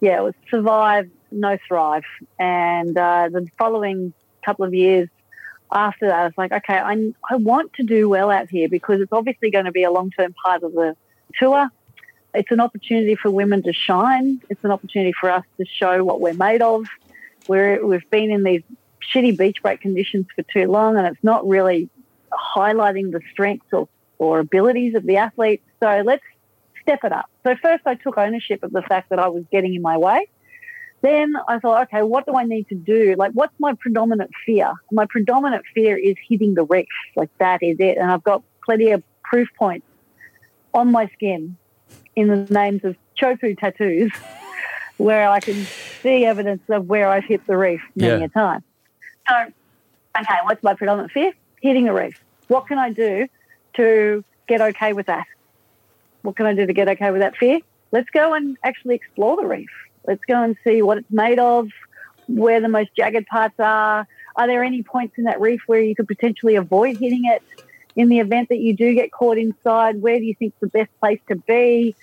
[0.00, 2.04] Yeah, it was survive, no thrive.
[2.38, 5.10] And uh, the following couple of years
[5.70, 9.02] after that, I was like, okay, I, I want to do well out here because
[9.02, 10.96] it's obviously going to be a long term part of the
[11.38, 11.68] tour
[12.34, 14.40] it's an opportunity for women to shine.
[14.48, 16.86] It's an opportunity for us to show what we're made of.
[17.48, 18.62] We're, we've been in these
[19.12, 21.88] shitty beach break conditions for too long, and it's not really
[22.32, 23.88] highlighting the strengths or,
[24.18, 25.64] or abilities of the athletes.
[25.80, 26.22] So let's
[26.82, 27.30] step it up.
[27.44, 30.28] So first, I took ownership of the fact that I was getting in my way.
[31.00, 33.14] Then I thought, okay, what do I need to do?
[33.16, 34.72] Like, what's my predominant fear?
[34.90, 36.88] My predominant fear is hitting the reef.
[37.14, 37.98] Like, that is it.
[37.98, 39.86] And I've got plenty of proof points
[40.74, 41.56] on my skin
[42.18, 44.12] in the names of chopu tattoos
[44.96, 45.66] where I can
[46.02, 48.26] see evidence of where I've hit the reef many yeah.
[48.26, 48.64] a time.
[49.28, 49.34] So,
[50.18, 51.32] okay, what's my predominant fear?
[51.62, 52.20] Hitting the reef.
[52.48, 53.28] What can I do
[53.74, 55.26] to get okay with that?
[56.22, 57.60] What can I do to get okay with that fear?
[57.92, 59.70] Let's go and actually explore the reef.
[60.04, 61.68] Let's go and see what it's made of,
[62.26, 64.08] where the most jagged parts are.
[64.34, 67.42] Are there any points in that reef where you could potentially avoid hitting it?
[67.98, 70.88] In the event that you do get caught inside, where do you think the best
[71.00, 71.96] place to be?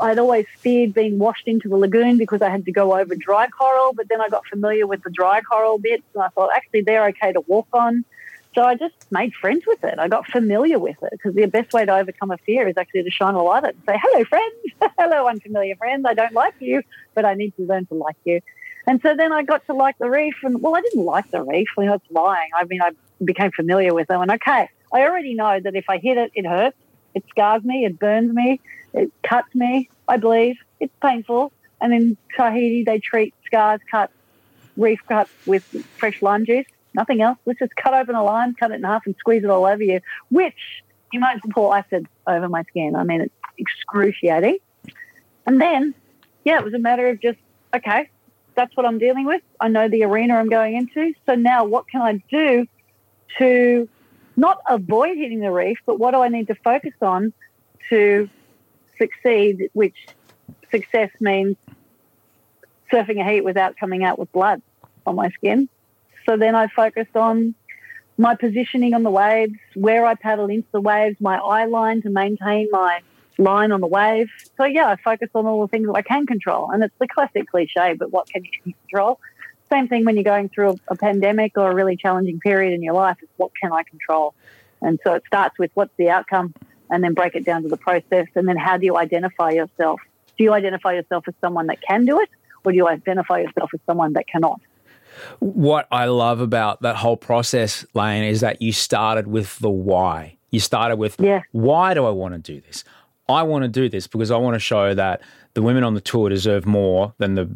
[0.00, 3.48] I'd always feared being washed into the lagoon because I had to go over dry
[3.48, 6.80] coral, but then I got familiar with the dry coral bits and I thought actually
[6.80, 8.06] they're okay to walk on.
[8.54, 9.98] So I just made friends with it.
[9.98, 13.02] I got familiar with it because the best way to overcome a fear is actually
[13.02, 14.52] to shine a light at it and say, hello, friend.
[14.98, 16.06] hello, unfamiliar friend.
[16.06, 16.82] I don't like you,
[17.14, 18.40] but I need to learn to like you.
[18.86, 21.42] And so then I got to like the reef and, well, I didn't like the
[21.42, 21.68] reef.
[21.76, 22.48] I mean, it's lying.
[22.58, 25.98] I mean, I became familiar with it and okay, I already know that if I
[25.98, 26.76] hit it, it hurts.
[27.14, 27.84] It scars me.
[27.84, 28.60] It burns me.
[28.92, 29.88] It cuts me.
[30.08, 30.56] I bleed.
[30.80, 31.52] It's painful.
[31.80, 34.12] And in Tahiti, they treat scars, cuts,
[34.76, 35.64] reef cuts with
[35.96, 36.66] fresh lime juice.
[36.94, 37.38] Nothing else.
[37.46, 39.82] Let's just cut open a lime, cut it in half, and squeeze it all over
[39.82, 40.00] you.
[40.30, 42.94] Which you might pour acid over my skin.
[42.96, 44.58] I mean, it's excruciating.
[45.46, 45.94] And then,
[46.44, 47.38] yeah, it was a matter of just,
[47.74, 48.08] okay,
[48.54, 49.42] that's what I'm dealing with.
[49.60, 51.14] I know the arena I'm going into.
[51.26, 52.66] So now what can I do
[53.38, 53.88] to
[54.36, 57.32] not avoid hitting the reef, but what do I need to focus on
[57.90, 58.28] to
[58.98, 59.96] succeed, which
[60.70, 61.56] success means
[62.92, 64.62] surfing a heat without coming out with blood
[65.06, 65.68] on my skin.
[66.26, 67.54] So then I focused on
[68.18, 72.10] my positioning on the waves, where I paddle into the waves, my eye line to
[72.10, 73.00] maintain my
[73.38, 74.28] line on the wave.
[74.56, 76.70] So yeah, I focus on all the things that I can control.
[76.70, 79.18] And it's the classic cliche, but what can you control?
[79.72, 82.82] Same thing when you're going through a, a pandemic or a really challenging period in
[82.82, 84.34] your life is what can I control?
[84.82, 86.52] And so it starts with what's the outcome
[86.90, 90.00] and then break it down to the process and then how do you identify yourself?
[90.36, 92.28] Do you identify yourself as someone that can do it
[92.64, 94.60] or do you identify yourself as someone that cannot?
[95.38, 100.36] What I love about that whole process, Layne, is that you started with the why.
[100.50, 101.42] You started with Yeah.
[101.52, 102.84] why do I want to do this?
[103.26, 105.22] I want to do this because I want to show that
[105.54, 107.48] the women on the tour deserve more than the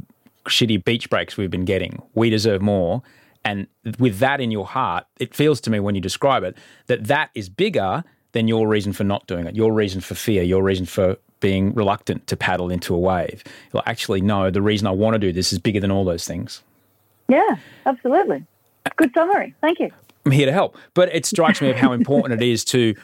[0.46, 2.02] shitty beach breaks we've been getting.
[2.14, 3.02] We deserve more.
[3.44, 6.56] And with that in your heart, it feels to me when you describe it
[6.88, 10.42] that that is bigger than your reason for not doing it, your reason for fear,
[10.42, 13.44] your reason for being reluctant to paddle into a wave.
[13.72, 16.26] Well, actually, no, the reason I want to do this is bigger than all those
[16.26, 16.62] things.
[17.28, 17.56] Yeah,
[17.86, 18.44] absolutely.
[18.96, 19.54] Good summary.
[19.60, 19.90] Thank you.
[20.24, 20.76] I'm here to help.
[20.94, 22.94] But it strikes me of how important it is to,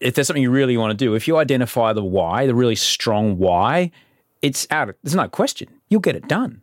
[0.00, 2.76] if there's something you really want to do, if you identify the why, the really
[2.76, 3.90] strong why,
[4.42, 4.88] it's out.
[4.90, 5.68] Of, there's no question.
[5.88, 6.61] You'll get it done.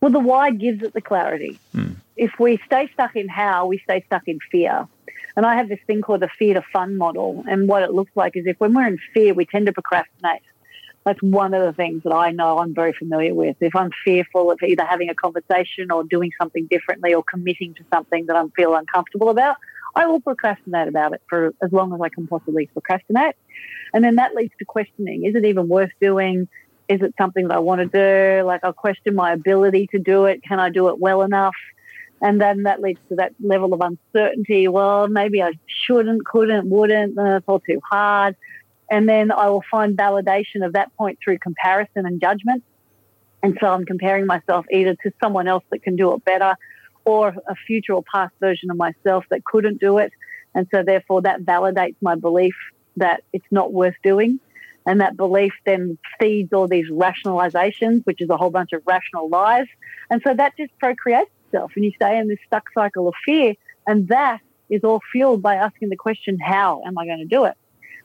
[0.00, 1.58] Well, the why gives it the clarity.
[1.72, 1.92] Hmm.
[2.16, 4.88] If we stay stuck in how, we stay stuck in fear.
[5.36, 7.44] And I have this thing called the fear to fun model.
[7.48, 10.42] And what it looks like is if when we're in fear, we tend to procrastinate.
[11.04, 13.56] That's one of the things that I know I'm very familiar with.
[13.60, 17.84] If I'm fearful of either having a conversation or doing something differently or committing to
[17.92, 19.56] something that I feel uncomfortable about,
[19.94, 23.36] I will procrastinate about it for as long as I can possibly procrastinate.
[23.94, 25.24] And then that leads to questioning.
[25.24, 26.48] Is it even worth doing?
[26.88, 28.44] Is it something that I want to do?
[28.44, 30.42] Like I'll question my ability to do it.
[30.42, 31.54] Can I do it well enough?
[32.22, 34.68] And then that leads to that level of uncertainty.
[34.68, 37.18] Well, maybe I shouldn't, couldn't, wouldn't.
[37.18, 38.36] Uh, it's all too hard.
[38.90, 42.62] And then I will find validation of that point through comparison and judgment.
[43.42, 46.56] And so I'm comparing myself either to someone else that can do it better
[47.04, 50.12] or a future or past version of myself that couldn't do it.
[50.54, 52.54] And so therefore that validates my belief
[52.96, 54.40] that it's not worth doing.
[54.86, 59.28] And that belief then feeds all these rationalizations, which is a whole bunch of rational
[59.28, 59.66] lies.
[60.10, 63.54] And so that just procreates itself and you stay in this stuck cycle of fear.
[63.86, 67.44] And that is all fueled by asking the question, how am I going to do
[67.44, 67.54] it?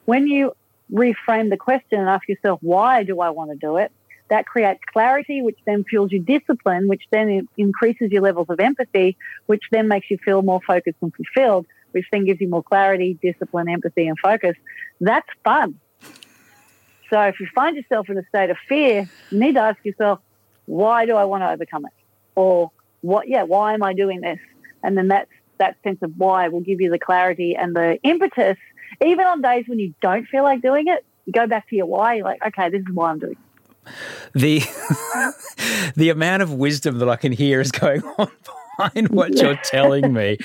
[0.04, 0.52] When you
[0.92, 3.92] reframe the question and ask yourself, why do I want to do it?
[4.28, 9.16] That creates clarity, which then fuels your discipline, which then increases your levels of empathy,
[9.46, 13.18] which then makes you feel more focused and fulfilled, which then gives you more clarity,
[13.22, 14.54] discipline, empathy, and focus.
[15.00, 15.78] That's fun.
[17.12, 20.20] So if you find yourself in a state of fear, you need to ask yourself,
[20.64, 21.92] why do I want to overcome it?
[22.36, 22.70] Or
[23.02, 24.38] what, yeah, why am I doing this?
[24.82, 28.56] And then that's, that sense of why will give you the clarity and the impetus.
[29.04, 31.86] Even on days when you don't feel like doing it, you go back to your
[31.86, 32.14] why.
[32.14, 33.92] You're like, okay, this is why I'm doing it.
[34.32, 38.30] The the amount of wisdom that I can hear is going on
[38.76, 40.38] behind what you're telling me.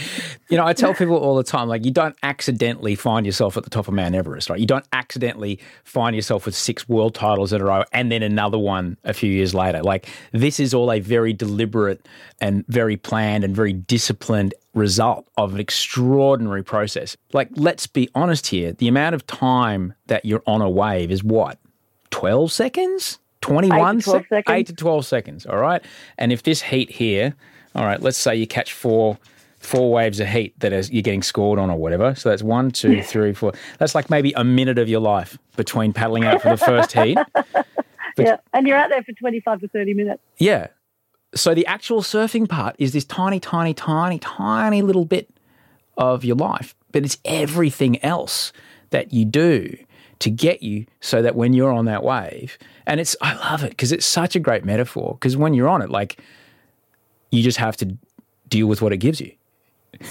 [0.49, 3.63] You know, I tell people all the time, like you don't accidentally find yourself at
[3.63, 4.59] the top of Mount Everest, right?
[4.59, 8.57] You don't accidentally find yourself with six world titles in a row and then another
[8.57, 9.81] one a few years later.
[9.81, 12.05] Like this is all a very deliberate
[12.39, 17.17] and very planned and very disciplined result of an extraordinary process.
[17.33, 18.73] Like, let's be honest here.
[18.73, 21.59] The amount of time that you're on a wave is what?
[22.11, 23.19] 12 seconds?
[23.41, 24.55] 21 Eight to 12 sec- seconds.
[24.55, 25.83] 8 to 12 seconds, all right?
[26.17, 27.35] And if this heat here,
[27.77, 29.17] all right, let's say you catch four
[29.59, 32.15] four waves of heat that is, you're getting scored on or whatever.
[32.15, 33.53] So that's one, two, three, four.
[33.79, 37.17] That's like maybe a minute of your life between paddling out for the first heat.
[38.17, 38.37] yeah.
[38.53, 40.21] And you're out there for 25 to 30 minutes.
[40.37, 40.67] Yeah.
[41.35, 45.29] So the actual surfing part is this tiny, tiny, tiny, tiny little bit
[45.97, 48.53] of your life, but it's everything else
[48.91, 49.75] that you do
[50.19, 53.71] to get you so that when you're on that wave, and it's, I love it
[53.71, 55.17] because it's such a great metaphor.
[55.19, 56.21] Because when you're on it, like
[57.31, 57.97] you just have to
[58.47, 59.31] deal with what it gives you.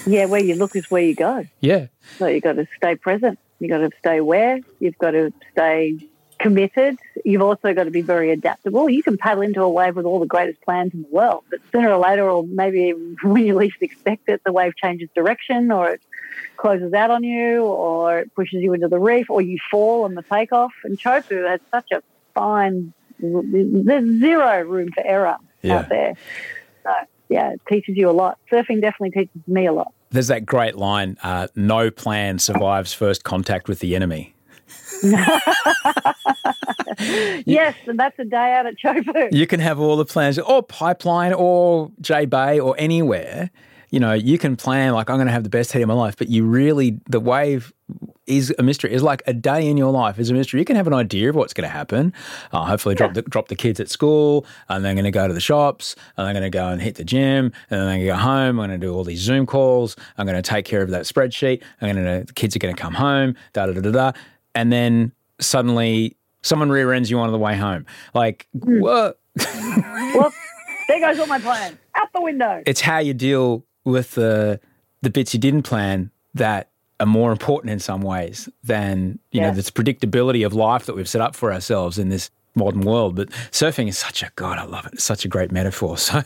[0.06, 1.46] Yeah, where you look is where you go.
[1.60, 1.86] Yeah.
[2.18, 3.38] So you've got to stay present.
[3.60, 4.60] You've got to stay aware.
[4.80, 5.96] You've got to stay
[6.38, 6.98] committed.
[7.24, 8.90] You've also got to be very adaptable.
[8.90, 11.60] You can paddle into a wave with all the greatest plans in the world, but
[11.72, 12.90] sooner or later, or maybe
[13.22, 16.00] when you least expect it, the wave changes direction or it
[16.56, 20.14] closes out on you or it pushes you into the reef or you fall on
[20.14, 20.72] the takeoff.
[20.84, 22.02] And Teahupo'o has such a
[22.34, 25.78] fine, there's zero room for error Yeah.
[25.78, 26.14] out there.
[26.86, 26.92] So,
[27.28, 28.38] yeah, it teaches you a lot.
[28.50, 29.92] Surfing definitely teaches me a lot.
[30.10, 34.34] There's that great line uh, no plan survives first contact with the enemy.
[37.44, 39.32] yes, and that's a day out at Teahupo'o.
[39.32, 43.50] You can have all the plans, or Pipeline, or J Bay, or anywhere.
[43.90, 45.94] You know, you can plan like I'm going to have the best day of my
[45.94, 47.72] life, but you really the wave
[48.26, 48.92] is a mystery.
[48.92, 50.60] Is like a day in your life is a mystery.
[50.60, 52.12] You can have an idea of what's going to happen.
[52.52, 55.34] Uh, hopefully, drop the, drop the kids at school, and they're going to go to
[55.34, 58.16] the shops, and they're going to go and hit the gym, and then to go
[58.16, 58.58] home.
[58.60, 59.96] I'm going to do all these Zoom calls.
[60.18, 61.62] I'm going to take care of that spreadsheet.
[61.80, 63.36] I'm going to the kids are going to come home.
[63.52, 64.12] Da da da da da,
[64.54, 67.86] and then suddenly someone rear ends you on the way home.
[68.14, 69.18] Like what?
[69.36, 70.32] well,
[70.88, 72.62] there goes all my plan out the window.
[72.66, 74.60] It's how you deal with the
[75.02, 76.68] the bits you didn't plan that
[77.00, 79.48] are more important in some ways than you Yeah.
[79.50, 83.14] know this predictability of life that we've set up for ourselves in this modern world.
[83.14, 84.94] But surfing is such a god, I love it.
[84.94, 85.96] It's such a great metaphor.
[86.06, 86.22] So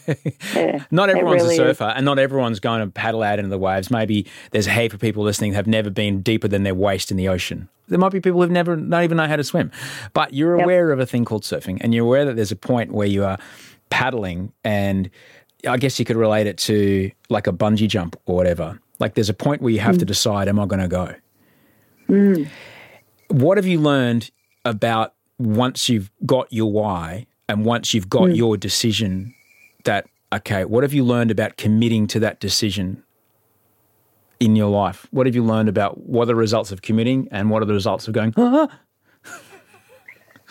[0.55, 1.77] Yeah, not everyone's really a is.
[1.79, 3.91] surfer, and not everyone's going to paddle out into the waves.
[3.91, 7.11] Maybe there's a heap of people listening that have never been deeper than their waist
[7.11, 7.69] in the ocean.
[7.89, 9.73] There might be people who've never not even know how to swim,
[10.13, 10.65] but you're Yep.
[10.65, 13.25] aware of a thing called surfing, and you're aware that there's a point where you
[13.25, 13.37] are
[13.91, 15.11] paddling, and
[15.67, 18.81] I guess you could relate it to like a bungee jump or whatever.
[18.99, 21.15] Like there's a point where you have to decide, am I going to go?
[23.29, 24.31] What have you learned
[24.65, 29.35] about once you've got your why and once you've got your decision
[29.85, 33.03] that, okay, what have you learned about committing to that decision
[34.39, 35.07] in your life?
[35.11, 37.75] What have you learned about what are the results of committing and what are the
[37.75, 38.69] results of going, ah,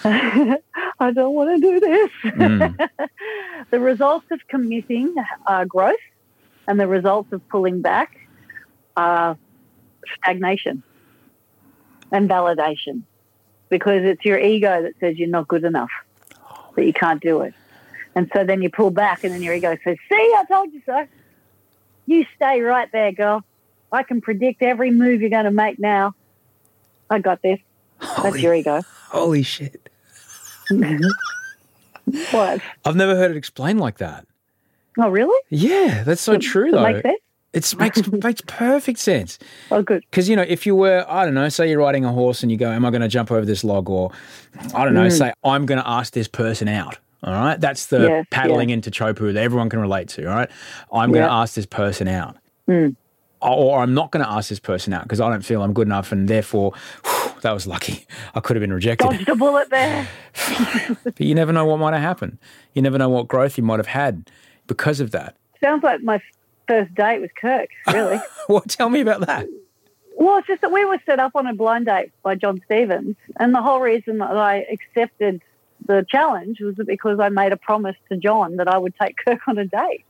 [0.99, 2.11] I don't want to do this.
[2.23, 2.83] Hmm.
[3.71, 5.13] the results of committing
[5.45, 5.95] are growth,
[6.67, 8.17] and the results of pulling back
[8.95, 9.37] are
[10.17, 10.83] stagnation
[12.11, 13.03] and validation
[13.69, 15.91] because it's your ego that says you're not good enough,
[16.75, 17.53] that you can't do it.
[18.15, 20.81] And so then you pull back, and then your ego says, See, I told you
[20.85, 21.07] so.
[22.05, 23.43] You stay right there, girl.
[23.91, 26.15] I can predict every move you're going to make now.
[27.09, 27.59] I got this.
[27.99, 28.81] That's Holy- your ego.
[29.09, 29.88] holy shit.
[32.31, 32.59] What?
[32.85, 34.25] I've never heard it explained like that.
[34.97, 35.39] Oh, really?
[35.49, 36.91] Yeah, that's so true Does it though.
[36.93, 37.19] make sense?
[37.53, 39.37] It makes makes perfect sense.
[39.71, 40.03] Oh, good.
[40.09, 42.51] Because you know, if you were, I don't know, say you're riding a horse and
[42.51, 44.11] you go, "Am I going to jump over this log?" or
[44.73, 45.17] I don't know, Mm.
[45.17, 46.97] say I'm going to ask this person out.
[47.23, 50.25] All right, that's the Yes, paddling into Teahupo'o that everyone can relate to.
[50.29, 50.49] All right,
[50.91, 52.95] I'm going to ask this person out, Mm.
[53.41, 55.87] or I'm not going to ask this person out because I don't feel I'm good
[55.87, 58.05] enough, and therefore, whew, that was lucky.
[58.35, 59.09] I could have been rejected.
[59.09, 60.07] Dodged a bullet there.
[61.03, 62.37] But you never know what might have happened.
[62.73, 64.29] You never know what growth you might have had
[64.67, 65.35] because of that.
[65.61, 66.21] Sounds like my
[66.67, 68.19] first date with Kirk, really.
[68.49, 69.47] Well, tell me about that.
[70.17, 73.15] well, it's just that we were set up on a blind date by John Stevens.
[73.39, 75.41] And the whole reason that I accepted
[75.85, 79.47] the challenge was because I made a promise to John that I would take Kirk
[79.47, 80.03] on a date.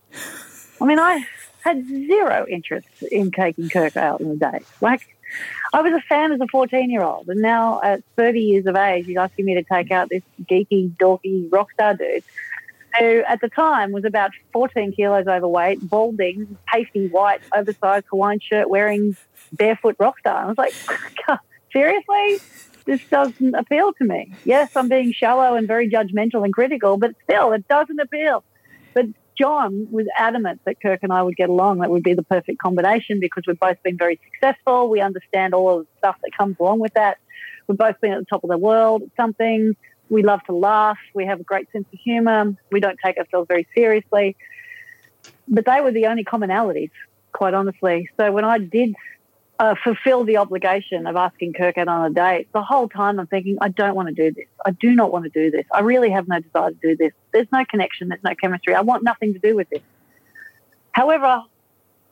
[0.81, 1.25] I mean, I
[1.61, 4.65] had zero interest in taking Kirk out on a date.
[4.81, 5.15] Like,
[5.73, 8.75] I was a fan as a 14 year old, and now at 30 years of
[8.75, 12.23] age, he's asking me to take out this geeky, dorky rock star dude
[12.97, 18.69] who at the time was about 14 kilos overweight, balding, pasty white, oversized Hawaiian shirt,
[18.69, 19.15] wearing
[19.53, 20.43] barefoot rock star.
[20.43, 20.73] I was like,
[21.73, 22.39] seriously?
[22.85, 24.33] This doesn't appeal to me.
[24.45, 28.43] Yes, I'm being shallow and very judgmental and critical, but still, it doesn't appeal.
[28.93, 29.05] But
[29.39, 31.79] John was adamant that Kirk and I would get along.
[31.79, 34.89] That would be the perfect combination because we've both been very successful.
[34.89, 37.17] We understand all of the stuff that comes along with that.
[37.67, 39.75] We've both been at the top of the world at something.
[40.09, 40.97] We love to laugh.
[41.13, 42.55] We have a great sense of humor.
[42.71, 44.35] We don't take ourselves very seriously.
[45.47, 46.91] But they were the only commonalities,
[47.31, 48.09] quite honestly.
[48.19, 48.95] So when I did
[49.59, 53.27] uh, fulfill the obligation of asking Kirk out on a date, the whole time I'm
[53.27, 54.47] thinking, I don't want to do this.
[54.65, 55.65] I do not want to do this.
[55.73, 57.11] I really have no desire to do this.
[57.33, 58.07] There's no connection.
[58.07, 58.73] There's no chemistry.
[58.73, 59.81] I want nothing to do with this.
[60.91, 61.43] However,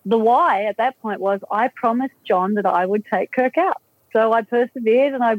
[0.05, 3.81] the why at that point was I promised John that I would take Kirk out.
[4.11, 5.37] So I persevered and I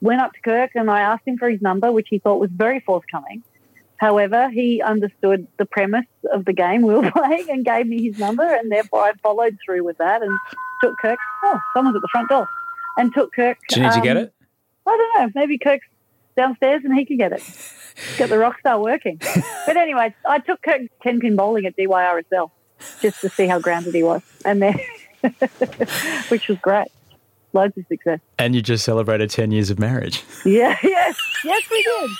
[0.00, 2.50] went up to Kirk and I asked him for his number, which he thought was
[2.50, 3.42] very forthcoming.
[3.96, 8.18] However, he understood the premise of the game we were playing and gave me his
[8.18, 10.38] number, and therefore I followed through with that and
[10.80, 11.18] took Kirk.
[11.44, 12.48] Oh, someone's at the front door,
[12.96, 13.58] and took Kirk.
[13.68, 14.34] Do you need to get um, it?
[14.86, 15.40] I don't know.
[15.40, 15.86] Maybe Kirk's
[16.36, 17.42] downstairs and he can get it.
[18.16, 19.20] Get the rock star working.
[19.66, 22.50] But anyway, I took Kirk ten pin bowling at Dee Why RSL
[23.02, 24.78] just to see how grounded he was, and then
[26.28, 26.88] which was great.
[27.52, 28.20] Loads of success.
[28.38, 30.22] And you just celebrated 10 years of marriage.
[30.44, 32.10] Yeah, yes, yes, we did.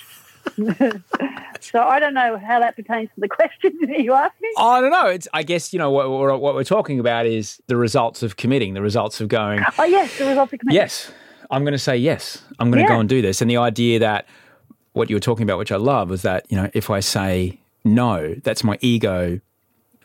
[1.61, 4.49] so I don't know how that pertains to the question that you asked me.
[4.59, 5.07] I don't know.
[5.07, 8.37] It's, I guess, you know, what, what, what we're talking about is the results of
[8.37, 10.75] committing, the results of going, Oh, yes, the results of commitment.
[10.75, 11.11] yes,
[11.51, 12.43] I'm going to say yes.
[12.59, 12.97] I'm going to Yeah.
[12.97, 13.41] go and do this.
[13.41, 14.27] And the idea that
[14.93, 17.61] what you were talking about, which I love, was that, you know, if I say
[17.85, 19.41] no, that's my ego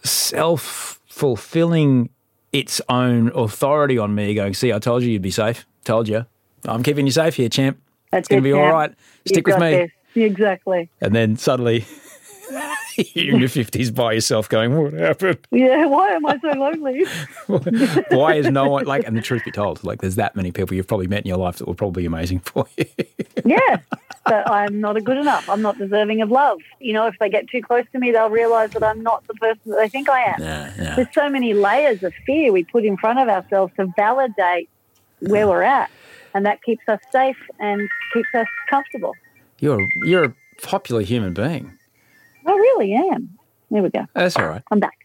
[0.04, 2.10] self fulfilling
[2.52, 5.66] its own authority on me, going, see, I told you you'd be safe.
[5.84, 6.26] Told you.
[6.66, 7.80] I'm keeping you safe here, champ.
[8.12, 8.74] That's it's going to be all champ.
[8.74, 8.90] right.
[9.26, 9.72] You Stick with me.
[9.72, 9.92] this.
[10.16, 10.90] Exactly.
[11.02, 11.86] And then suddenly
[12.98, 15.40] you're in your 50s by yourself going, what happened?
[15.52, 15.86] Yeah.
[15.86, 17.06] Why am I so lonely?
[18.18, 19.06] Why is no one like?
[19.06, 21.38] And the truth be told, like there's that many people you've probably met in your
[21.38, 22.86] life that were probably amazing for you.
[23.46, 23.78] yeah.
[24.26, 25.48] But I'm not good enough.
[25.50, 26.60] I'm not deserving of love.
[26.80, 29.36] You know, if they get too close to me, they'll realize that I'm not the
[29.36, 30.36] person that they think I am.
[30.40, 30.96] yeah, yeah.
[30.96, 34.70] There's so many layers of fear we put in front of ourselves to validate
[35.20, 35.92] where we're at.
[36.34, 39.14] And that keeps us safe and keeps us comfortable.
[39.66, 41.76] You're you're a popular human being.
[42.46, 43.36] I really am.
[43.72, 44.06] There we go.
[44.14, 44.62] That's all right.
[44.70, 45.05] I'm back.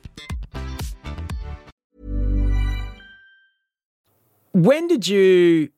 [4.53, 5.69] When did you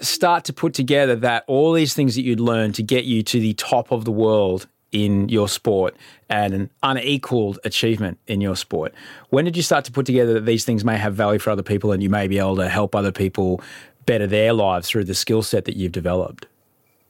[0.00, 3.40] start to put together that all these things that you'd learned to get you to
[3.40, 5.96] the top of the world in your sport
[6.28, 8.92] and an unequaled achievement in your sport?
[9.30, 11.62] When did you start to put together that these things may have value for other
[11.62, 13.60] people and you may be able to help other people
[14.06, 16.46] better their lives through the skill set that you've developed?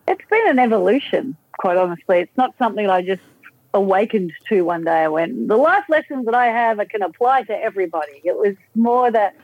[0.07, 2.19] It's been an evolution, quite honestly.
[2.19, 3.23] It's not something I just
[3.73, 5.05] awakened to one day.
[5.05, 8.21] I went, the life lessons that I have I can apply to everybody.
[8.23, 9.35] It was more that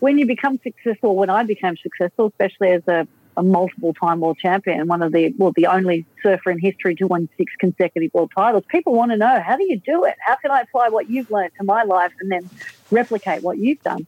[0.00, 4.38] when you become successful, when I became successful, especially as a, a multiple time world
[4.38, 8.32] champion, one of the, well, the only surfer in history to win six consecutive world
[8.34, 10.14] titles, people want to know, how do you do it?
[10.24, 12.48] How can I apply what you've learned to my life and then
[12.90, 14.06] replicate what you've done?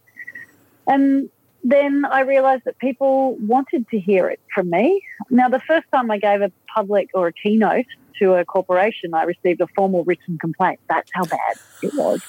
[0.87, 1.31] And
[1.63, 5.03] then I realized that people wanted to hear it from me.
[5.29, 7.87] Now, the first time I gave a public or a keynote
[8.19, 10.81] to a corporation, I received a formal written complaint.
[10.89, 12.23] That's how bad it was.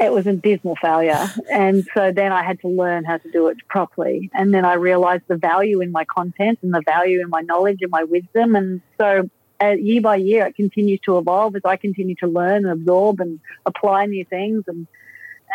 [0.00, 1.28] It was a dismal failure.
[1.50, 4.30] And so then I had to learn how to do it properly.
[4.32, 7.78] And then I realized the value in my content and the value in my knowledge
[7.80, 8.54] and my wisdom.
[8.54, 9.28] And so
[9.60, 13.20] uh, year by year, it continues to evolve as I continue to learn and absorb
[13.20, 14.86] and apply new things and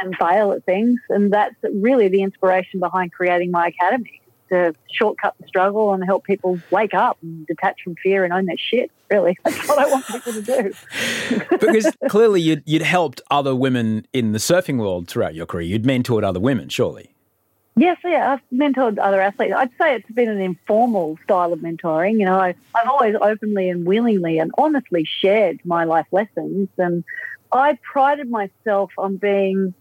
[0.01, 0.99] and fail at things.
[1.09, 4.22] And that's really the inspiration behind creating my academy
[4.53, 8.45] to shortcut the struggle and help people wake up and detach from fear and own
[8.45, 8.91] their shit.
[9.09, 10.73] Really, that's what I want people to do.
[11.59, 15.63] because clearly you'd, you'd helped other women in the surfing world throughout your career.
[15.63, 17.13] You'd mentored other women, surely.
[17.75, 19.53] Yes, yeah, I've mentored other athletes.
[19.55, 22.19] I'd say it's been an informal style of mentoring.
[22.19, 26.69] You know, I, I've always openly and willingly and honestly shared my life lessons.
[26.77, 27.03] And
[27.51, 29.73] I prided myself on being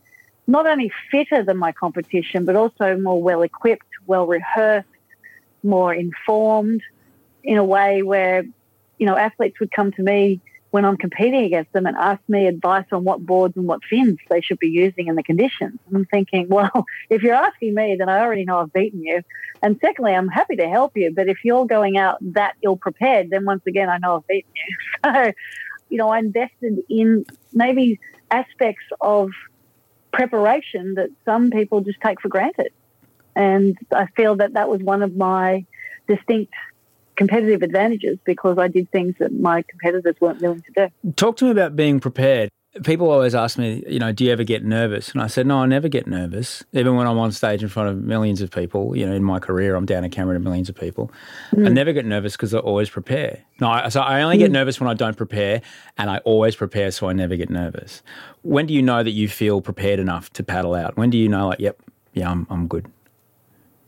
[0.46, 4.88] not only fitter than my competition, but also more well equipped, well rehearsed,
[5.62, 6.82] more informed
[7.44, 8.44] in a way where,
[8.98, 10.40] you know, athletes would come to me
[10.72, 14.18] when I'm competing against them and ask me advice on what boards and what fins
[14.30, 15.78] they should be using and the conditions.
[15.86, 19.22] And I'm thinking, well, if you're asking me, then I already know I've beaten you.
[19.62, 21.12] And secondly, I'm happy to help you.
[21.14, 24.50] But if you're going out that ill prepared, then once again, I know I've beaten
[24.54, 24.76] you.
[25.12, 25.32] So,
[25.90, 28.00] you know, I invested in maybe
[28.30, 29.30] aspects of
[30.10, 32.72] preparation that some people just take for granted.
[33.34, 35.64] And I feel that that was one of my
[36.06, 36.52] distinct
[37.16, 41.12] competitive advantages because I did things that my competitors weren't willing to do.
[41.12, 42.48] Talk to me about being prepared.
[42.84, 45.12] People always ask me, you know, do you ever get nervous?
[45.12, 46.64] And I said, no, I never get nervous.
[46.72, 49.38] Even when I'm on stage in front of millions of people, you know, in my
[49.38, 51.12] career, I'm down a camera to millions of people.
[51.52, 51.72] I mm.
[51.72, 53.40] never get nervous because I always prepare.
[53.60, 54.54] No, I, so I only get mm.
[54.54, 55.60] nervous when I don't prepare,
[55.98, 58.02] and I always prepare, so I never get nervous.
[58.40, 60.96] When do you know that you feel prepared enough to paddle out?
[60.96, 61.78] When do you know, like, yep,
[62.14, 62.90] yeah, I'm, I'm good?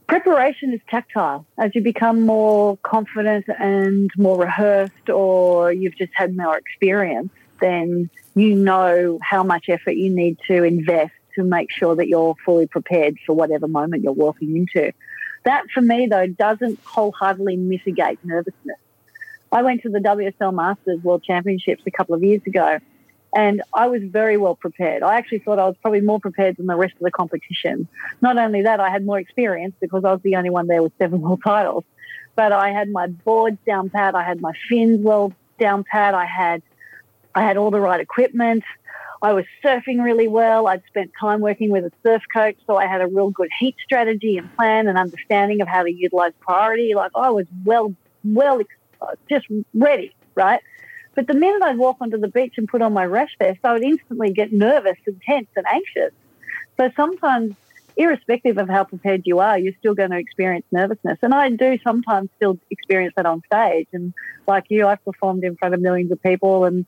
[0.07, 1.47] Preparation is tactile.
[1.59, 7.31] As you become more confident and more rehearsed, or you've just had more experience,
[7.61, 12.35] then you know how much effort you need to invest to make sure that you're
[12.45, 14.93] fully prepared for whatever moment you're walking into.
[15.45, 18.79] That, for me, though, doesn't wholeheartedly mitigate nervousness.
[19.53, 22.79] I went to the WSL Masters World Championships a couple of years ago,
[23.35, 25.03] And I was very well prepared.
[25.03, 27.89] I actually thought I was probably more prepared than the rest of the competition.
[28.21, 30.93] Not only that, I had more experience because I was the only one there with
[30.99, 31.85] seven world titles.
[32.37, 34.15] But I had my boards down pat.
[34.15, 36.15] I had my fins well down pat.
[36.15, 36.63] I had,
[37.35, 38.63] I had all the right equipment.
[39.21, 40.69] I was surfing really well.
[40.69, 43.75] I'd spent time working with a surf coach, so I had a real good heat
[43.83, 46.93] strategy and plan and understanding of how to utilize priority.
[46.95, 48.61] Like I was well, well,
[49.29, 50.61] just ready, right?
[51.15, 53.73] But the minute I'd walk onto the beach and put on my rash vest, I
[53.73, 56.13] would instantly get nervous and tense and anxious.
[56.77, 57.55] So sometimes,
[57.97, 61.19] irrespective of how prepared you are, you're still going to experience nervousness.
[61.23, 63.87] And I do sometimes still experience that on stage.
[63.93, 64.13] And
[64.49, 66.85] like you, I've performed in front of millions of people and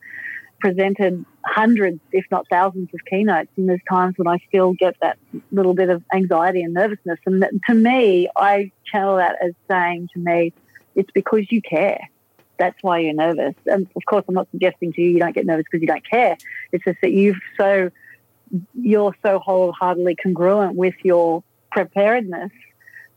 [0.58, 3.50] presented hundreds, if not thousands, of keynotes.
[3.56, 5.18] And there's times when I still get that
[5.52, 7.20] little bit of anxiety and nervousness.
[7.26, 10.52] And to me, I channel that as saying to me,
[10.96, 12.08] it's because you care
[12.58, 13.54] that's why you're nervous.
[13.66, 16.08] And of course, I'm not suggesting to you you don't get nervous because you don't
[16.08, 16.36] care.
[16.72, 17.90] It's just that you've so
[18.74, 22.52] you're so wholeheartedly congruent with your preparedness,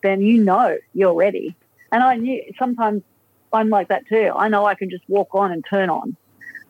[0.03, 1.55] then you know you're ready.
[1.91, 3.03] And I knew sometimes
[3.53, 4.31] I'm like that too.
[4.35, 6.15] I know I can just walk on and turn on.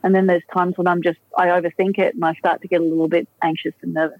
[0.04, 2.80] And then there's times when I'm just, I overthink it and I start to get
[2.80, 4.20] a little bit anxious and nervous.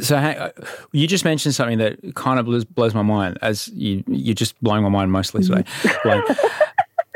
[0.00, 0.50] So uh,
[0.92, 4.60] you just mentioned something that kind of blows, blows my mind, as you you're just
[4.62, 5.64] blowing my mind mostly today.
[6.04, 6.24] like,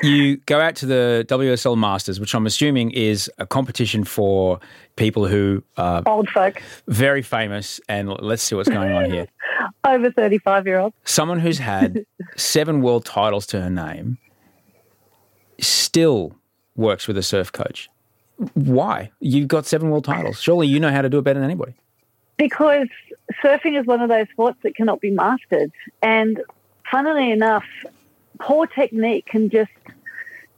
[0.03, 4.61] you go out to the WSL Masters, which I'm assuming is a competition for
[4.96, 9.26] people who are old folk, very famous, and let's see what's going on here.
[9.84, 10.96] Over 35 year olds.
[11.05, 12.05] Someone who's had
[12.36, 14.18] seven world titles to her name
[15.59, 16.34] still
[16.76, 17.88] works with a surf coach.
[18.55, 19.11] Why?
[19.20, 20.40] You've got seven world titles.
[20.40, 21.74] Surely you know how to do it better than anybody.
[22.38, 22.88] Because
[23.42, 25.70] surfing is one of those sports that cannot be mastered.
[26.03, 26.42] And
[26.90, 27.64] funnily enough,
[28.41, 29.70] poor technique can just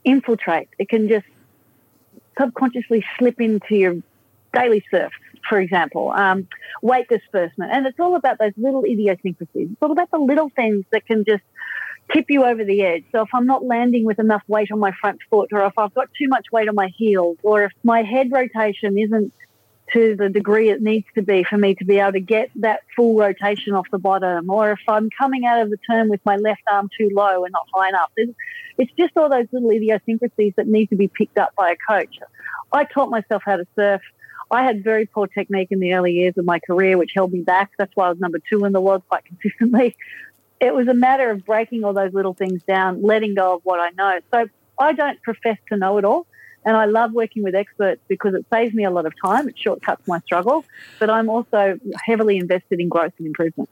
[0.04, 0.68] infiltrate.
[0.78, 1.26] It can just
[2.38, 3.96] subconsciously slip into your
[4.54, 5.12] daily surf,
[5.48, 6.48] for example, um,
[6.82, 7.72] weight disbursement.
[7.72, 9.68] And it's all about those little idiosyncrasies.
[9.72, 11.42] It's all about the little things that can just
[12.12, 13.04] tip you over the edge.
[13.12, 15.94] So if I'm not landing with enough weight on my front foot, or if I've
[15.94, 19.32] got too much weight on my heels, or if my head rotation isn't
[19.92, 22.80] to the degree it needs to be for me to be able to get that
[22.96, 26.36] full rotation off the bottom, or if I'm coming out of the turn with my
[26.36, 28.10] left arm too low and not high enough.
[28.16, 32.18] It's, just all those little idiosyncrasies that need to be picked up by a coach.
[32.72, 34.00] I taught myself how to surf.
[34.50, 37.40] I had very poor technique in the early years of my career, which held me
[37.40, 37.70] back.
[37.78, 39.96] That's why I was number two in the world quite consistently.
[40.60, 43.80] It was a matter of breaking all those little things down, letting go of what
[43.80, 44.20] I know.
[44.32, 46.26] So I don't profess to know it all.
[46.64, 49.48] And I love working with experts because it saves me a lot of time.
[49.48, 50.64] It shortcuts my struggle,
[51.00, 53.68] but I'm also heavily invested in growth and improvement.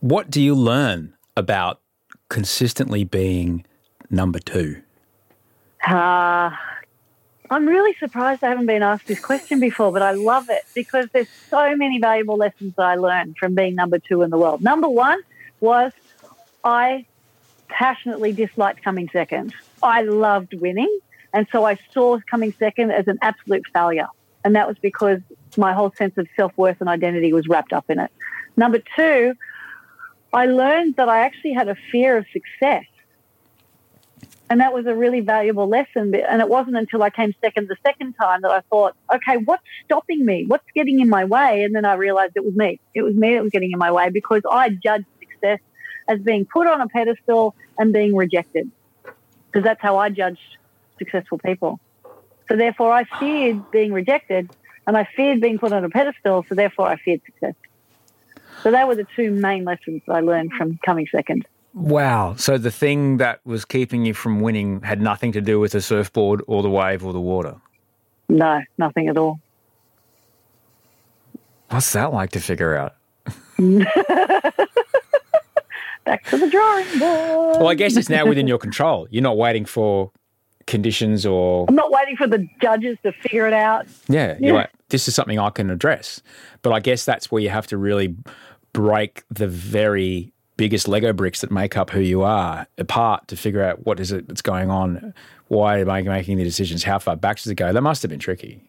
[0.00, 1.80] What do you learn about
[2.28, 3.64] consistently being
[4.08, 4.82] number two?
[5.84, 6.50] Uh,
[7.50, 11.08] I'm really surprised I haven't been asked this question before, but I love it because
[11.12, 14.62] there's so many valuable lessons that I learned from being number two in the world.
[14.62, 15.20] Number one
[15.60, 15.92] was
[16.64, 17.04] I
[17.68, 19.54] passionately disliked coming second.
[19.82, 20.98] I loved winning.
[21.32, 24.08] And so I saw coming second as an absolute failure.
[24.44, 25.20] And that was because
[25.56, 28.10] my whole sense of self worth and identity was wrapped up in it.
[28.56, 29.34] Number two,
[30.32, 32.84] I learned that I actually had a fear of success.
[34.50, 36.14] And that was a really valuable lesson.
[36.14, 39.62] And it wasn't until I came second the second time that I thought, okay, what's
[39.84, 40.44] stopping me?
[40.46, 41.64] What's getting in my way?
[41.64, 42.78] And then I realized it was me.
[42.94, 45.60] It was me that was getting in my way because I judged success
[46.08, 48.70] as being put on a pedestal and being rejected.
[49.46, 50.40] Because that's how I judged
[50.98, 51.80] successful people.
[52.48, 54.50] So therefore, I feared being rejected
[54.86, 56.44] and I feared being put on a pedestal.
[56.48, 57.54] So therefore, I feared success.
[58.62, 61.46] So they were the two main lessons I learned from coming second.
[61.74, 62.34] Wow.
[62.36, 65.80] So the thing that was keeping you from winning had nothing to do with the
[65.80, 67.56] surfboard or the wave or the water?
[68.28, 69.40] No, nothing at all.
[71.70, 72.94] What's that like to figure out?
[76.04, 77.56] Back to the drawing board.
[77.58, 79.06] Well, I guess it's now within your control.
[79.10, 80.10] You're not waiting for
[80.66, 83.86] conditions or I'm not waiting for the judges to figure it out.
[84.08, 86.20] Yeah, you're like, this is something I can address.
[86.62, 88.14] But I guess that's where you have to really
[88.72, 93.62] break the very biggest Lego bricks that make up who you are apart to figure
[93.62, 95.14] out what is it that's going on,
[95.48, 97.72] why am I making the decisions, how far back does it go?
[97.72, 98.62] That must have been tricky.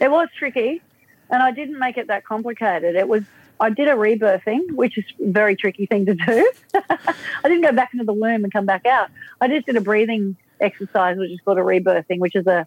[0.00, 0.82] It was tricky,
[1.30, 2.96] and I didn't make it that complicated.
[2.96, 3.24] It was
[3.60, 6.52] I did a rebirthing, which is a very tricky thing to do.
[6.74, 7.14] I
[7.44, 9.10] didn't go back into the womb and come back out.
[9.40, 12.66] I just did a breathing exercise, which is called a rebirthing, which is a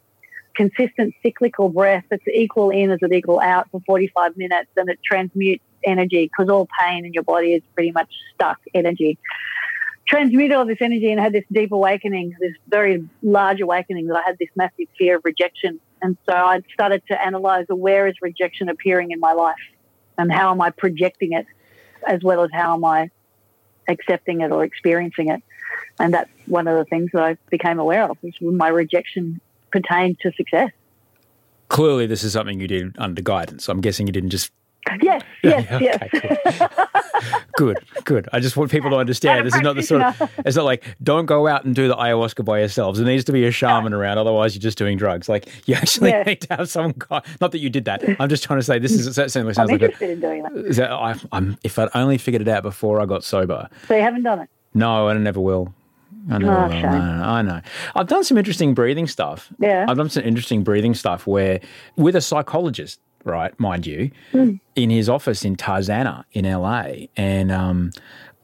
[0.56, 5.00] consistent cyclical breath that's equal in as it equal out for 45 minutes and it
[5.06, 9.18] transmutes energy because all pain in your body is pretty much stuck energy.
[10.08, 14.22] transmuted all this energy and had this deep awakening, this very large awakening that I
[14.26, 15.80] had this massive fear of rejection.
[16.02, 19.56] And so I started to analyze where is rejection appearing in my life
[20.18, 21.46] and how am I projecting it
[22.08, 23.10] as well as how am I
[23.88, 25.44] accepting it or experiencing it.
[26.00, 29.42] And that's one of the things that I became aware of was my rejection
[29.72, 30.72] pertained to success.
[31.70, 33.68] Clearly, this is something you did under guidance.
[33.68, 34.52] I'm guessing you didn't just
[35.02, 36.02] Yes, yes, yes.
[36.16, 36.68] Okay,
[37.58, 38.30] good, good.
[38.32, 40.32] I just want people to understand this is not the sort of.
[40.46, 43.00] It's not like don't go out and do the ayahuasca by yourselves.
[43.00, 45.28] There needs to be a shaman around, otherwise you're just doing drugs.
[45.28, 47.22] Like you actually need to have some guy.
[47.42, 48.04] Not that you did that.
[48.20, 50.14] I'm just trying to say this is that certainly I'm sounds like interested a.
[50.14, 50.54] in doing that.
[50.56, 53.68] is that- I, I'm, if I'd only figured it out before I got sober.
[53.88, 54.50] So you haven't done it?
[54.78, 55.74] No, I never will.
[56.30, 57.62] I know, Oh, no, no, I know.
[57.96, 59.50] I've done some interesting breathing stuff.
[59.60, 59.86] Yeah.
[59.88, 61.62] I've done some interesting breathing stuff where,
[61.96, 67.92] with a psychologist, right, mind you, in his office in Tarzana in LA, and um,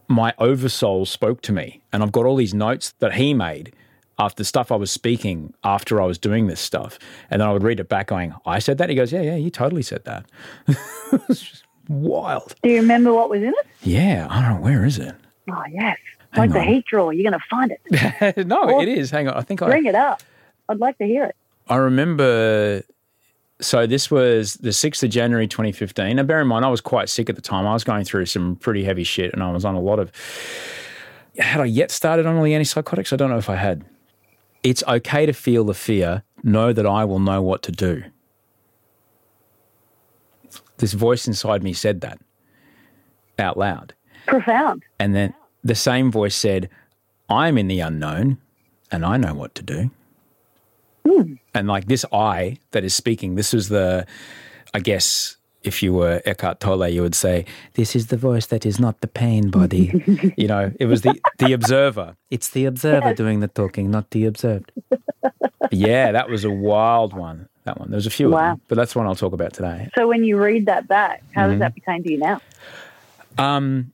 [0.08, 3.74] my oversoul spoke to me, and I've got all these notes that he made
[4.18, 6.98] after stuff I was speaking after I was doing this stuff,
[7.30, 9.36] and then I would read it back, going, "I said that." He goes, "Yeah, yeah,
[9.36, 10.26] you totally said that."
[10.68, 12.56] it's just wild.
[12.64, 13.68] Do you remember what was in it?
[13.82, 15.16] Yeah, I don't know where is it.
[15.52, 15.98] Oh, yes.
[16.34, 17.10] Hang like the heat draw.
[17.10, 18.48] You're going to find it.
[18.48, 19.12] no, Well, it is.
[19.12, 20.22] Hang on, I think I Bring it up.
[20.70, 21.36] I'd like to hear it.
[21.68, 22.84] I remember.
[23.62, 26.16] So this was the sixth of January, 2015.
[26.16, 27.66] Now, bear in mind, I was quite sick at the time.
[27.68, 30.12] I was going through some pretty heavy shit, and I was on a lot of.
[31.38, 33.14] Had I yet started on all the antipsychotics?
[33.14, 33.86] I don't know if I had.
[34.64, 36.24] It's okay to feel the fear.
[36.44, 38.04] Know that I will know what to do.
[40.78, 42.20] This voice inside me said that
[43.40, 43.94] out loud.
[44.28, 44.84] Profound.
[45.00, 45.34] And then
[45.64, 46.70] the same voice said,
[47.30, 48.38] I'm in the unknown
[48.92, 49.92] and I know what to do.
[51.56, 54.06] And like this I that is speaking, this is the,
[54.74, 57.46] I guess, if you were Eckhart Tolle, you would say,
[57.76, 60.34] This is the voice that is not the pain body.
[60.38, 62.16] you know, it was the, the observer.
[62.30, 64.72] It's the observer doing the talking, not the observed.
[65.72, 67.48] yeah, that was a wild one.
[67.64, 67.92] That one.
[67.92, 69.90] There's a few of them, but that's one I'll talk about today.
[69.98, 71.52] So when you read that back, how Mm-hmm.
[71.52, 72.42] does that pertain to you now?
[73.38, 73.94] Um,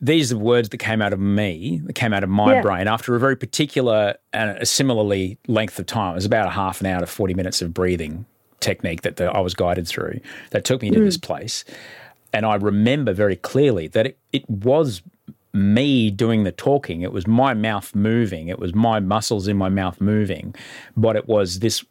[0.00, 2.62] these are words that came out of me, that came out of my Yeah.
[2.62, 6.12] brain after a very particular and a similarly length of time.
[6.12, 8.24] It was about a half an hour to 40 minutes of breathing
[8.60, 10.20] technique that the, I was guided through
[10.50, 11.22] that took me to this mm.
[11.22, 11.64] place.
[12.32, 15.02] And I remember very clearly that it, it was
[15.52, 17.02] me doing the talking.
[17.02, 18.48] It was my mouth moving.
[18.48, 20.54] It was my muscles in my mouth moving.
[20.96, 21.84] But it was this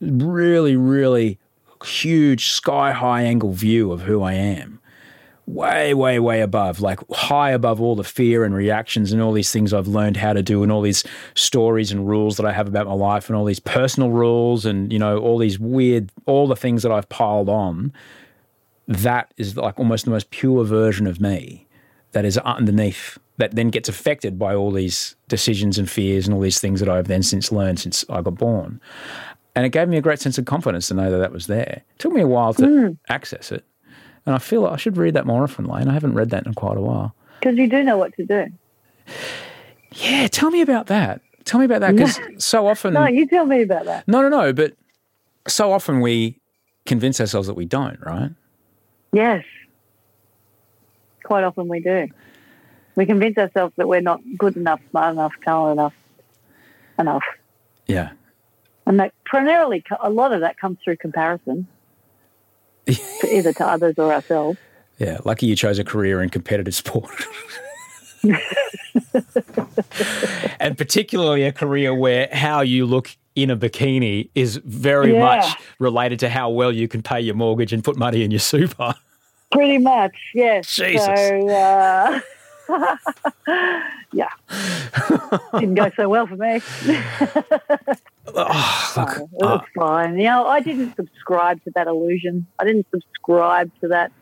[0.00, 1.38] really, really
[1.84, 4.80] huge sky high angle view of who I am
[5.46, 9.52] way, way, way above, like high above all the fear and reactions and all these
[9.52, 12.68] things I've learned how to do and all these stories and rules that I have
[12.68, 16.46] about my life and all these personal rules and, you know, all these weird, all
[16.46, 17.92] the things that I've piled on.
[18.86, 21.66] That is like almost the most pure version of me
[22.12, 26.40] that is underneath, that then gets affected by all these decisions and fears and all
[26.40, 28.80] these things that I've then since learned since I got born.
[29.56, 31.82] And it gave me a great sense of confidence to know that that was there.
[31.94, 32.92] It took me a while to hmm.
[33.08, 33.64] access it.
[34.26, 35.88] And I feel like I should read that more often, Layne.
[35.88, 37.14] I haven't read that in quite a while.
[37.40, 38.46] Because you do know what to do.
[39.92, 41.20] Yeah, tell me about that.
[41.44, 42.94] Tell me about that because so often.
[42.94, 44.08] No, you tell me about that.
[44.08, 44.52] no, no, no.
[44.52, 44.74] But
[45.46, 46.40] so often we
[46.86, 48.30] convince ourselves that we don't, right?
[49.12, 49.44] Yes.
[51.22, 52.08] Quite often we do.
[52.96, 55.94] We convince ourselves that we're not good enough, smart enough, talented enough,
[56.98, 57.24] enough.
[57.86, 58.12] Yeah.
[58.86, 61.66] And that primarily, a lot of that comes through comparison,
[62.86, 64.58] either to others or ourselves.
[64.98, 65.18] Yeah.
[65.24, 67.10] Lucky you chose a career in competitive sport.
[70.60, 75.18] and particularly a career where how you look in a bikini is very Yeah.
[75.18, 78.38] much related to how well you can pay your mortgage and put money in your
[78.38, 78.94] super.
[79.50, 80.72] Pretty much, yes.
[80.72, 81.04] Jesus.
[81.06, 82.20] So, uh,
[84.12, 84.28] yeah.
[85.58, 86.60] Didn't go so well for me.
[88.36, 90.18] Oh, look, It was uh, fine.
[90.18, 92.46] You know, I didn't subscribe to that illusion.
[92.58, 94.12] I didn't subscribe to that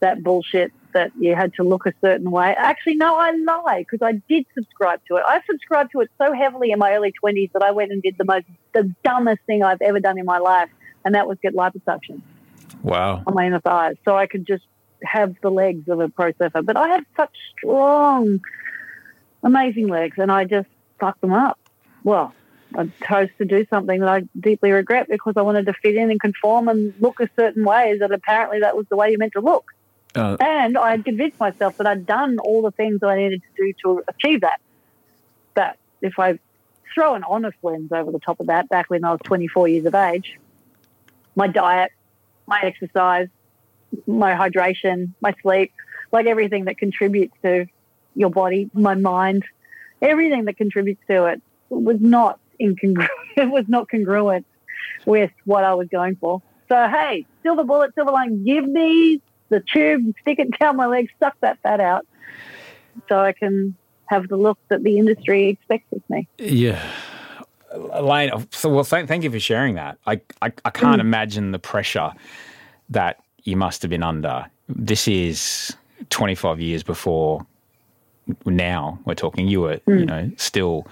[0.00, 2.54] that bullshit that you had to look a certain way.
[2.56, 5.24] Actually, no, I lie because I did subscribe to it.
[5.26, 8.16] I subscribed to it so heavily in my early twenties that I went and did
[8.18, 10.68] the most the dumbest thing I've ever done in my life,
[11.04, 12.20] and that was get liposuction
[12.82, 13.22] wow.
[13.26, 14.64] on my inner thighs, so I could just
[15.02, 16.62] have the legs of a pro surfer.
[16.62, 18.40] But I had such strong,
[19.42, 20.68] amazing legs, and I just
[21.00, 21.58] fucked them up.
[22.04, 22.32] Well,
[22.76, 26.10] I chose to do something that I deeply regret because I wanted to fit in
[26.10, 29.34] and conform and look a certain way that apparently that was the way you meant
[29.34, 29.70] to look.
[30.14, 33.42] Uh, And I had convinced myself that I'd done all the things that I needed
[33.42, 34.60] to do to achieve that.
[35.54, 36.38] But if I
[36.94, 39.86] throw an honest lens over the top of that, back when I was 24 years
[39.86, 40.38] of age,
[41.34, 41.90] my diet,
[42.46, 43.28] my exercise,
[44.06, 45.72] my hydration, my sleep,
[46.12, 47.66] like everything that contributes to
[48.14, 49.44] your body, my mind,
[50.00, 53.08] everything that contributes to it was not incongruent.
[53.36, 54.46] it was not congruent
[55.06, 56.42] with what I was going for.
[56.68, 61.10] So hey, silver bullet, silver line, give me the tube, stick it down my leg,
[61.20, 62.06] suck that fat out,
[63.08, 63.76] so I can
[64.06, 66.28] have the look that the industry expects of me.
[66.38, 66.82] Yeah.
[67.92, 69.98] Elaine, so well, thank, thank you for sharing that.
[70.06, 71.00] I, I, I can't mm.
[71.00, 72.12] imagine the pressure
[72.90, 74.46] that you must have been under.
[74.68, 75.76] This is
[76.10, 77.44] 25 years before
[78.46, 79.48] now we're talking.
[79.48, 80.00] You were, mm.
[80.00, 80.86] you know, still,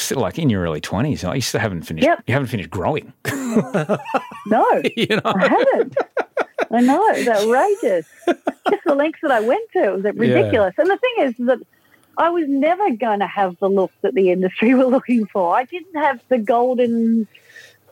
[0.00, 1.34] still like in your early 20s.
[1.34, 2.06] You still haven't finished.
[2.06, 2.24] Yep.
[2.26, 3.12] You haven't finished growing.
[3.24, 4.66] no,
[4.96, 5.20] you know?
[5.24, 5.96] I haven't.
[6.70, 8.06] I know it's outrageous.
[8.70, 10.74] Just the lengths that I went to it was ridiculous.
[10.76, 10.82] Yeah.
[10.82, 11.58] And the thing is that
[12.16, 15.54] I was never going to have the look that the industry were looking for.
[15.54, 17.26] I didn't have the golden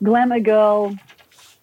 [0.03, 0.97] glamour girl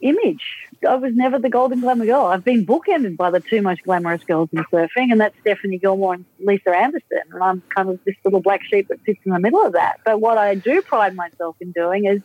[0.02, 0.69] image.
[0.88, 2.26] I was never the golden glamour girl.
[2.26, 6.16] I've been bookended by the two most glamorous girls in surfing, and that's Stephanie Gilmore
[6.16, 7.22] and Lisa Andersen.
[7.32, 9.98] And I'm kind of this little black sheep that sits in the middle of that.
[10.06, 12.22] But what I do pride myself in doing is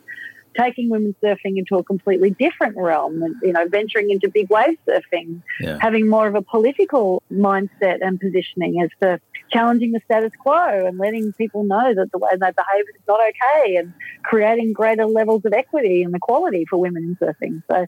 [0.57, 4.77] taking women surfing into a completely different realm and, you know, venturing into big wave
[4.87, 5.77] surfing, yeah.
[5.81, 9.19] having more of a political mindset and positioning as to
[9.51, 13.19] challenging the status quo and letting people know that the way they behave is not
[13.29, 13.93] okay and
[14.23, 17.61] creating greater levels of equity and equality for women in surfing.
[17.69, 17.85] So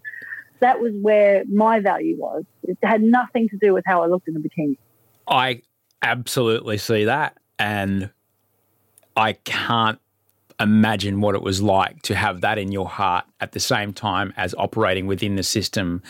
[0.59, 2.43] that was where my value was.
[2.63, 4.77] It had nothing to do with how I looked in the bikini.
[5.27, 5.61] I
[6.01, 7.37] absolutely see that.
[7.59, 8.09] And
[9.15, 9.99] I can't
[10.59, 14.33] imagine what it was like to have that in your heart at the same time
[14.37, 16.01] as operating within the system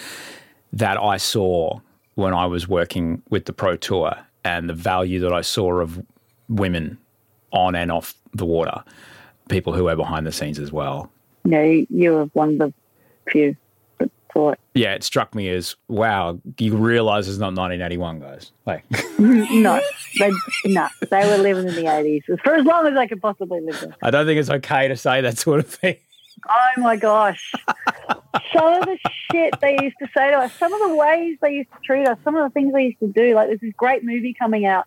[0.73, 1.79] that I saw
[2.15, 6.03] when I was working with the Pro Tour and the value that I saw of
[6.49, 6.97] women
[7.51, 8.83] on and off the water,
[9.49, 11.11] people who were behind the scenes as well.
[11.45, 12.73] Yeah, you were one of the
[13.29, 13.55] few
[14.37, 14.59] thought.
[14.75, 16.39] Yeah, it struck me as wow.
[16.59, 18.51] You realise it's not 1981, guys.
[18.65, 18.83] Like,
[19.19, 19.81] no,
[20.19, 20.31] they
[20.65, 23.79] no, they were living in the 80s for as long as they could possibly live
[23.81, 23.95] there.
[24.03, 25.97] I don't think it's okay to say that sort of thing.
[26.47, 27.51] Oh my gosh.
[28.53, 28.99] some of the
[29.31, 32.07] shit they used to say to us, some of the ways they used to treat
[32.07, 33.33] us, some of the things they used to do.
[33.33, 34.85] Like there's this great movie coming out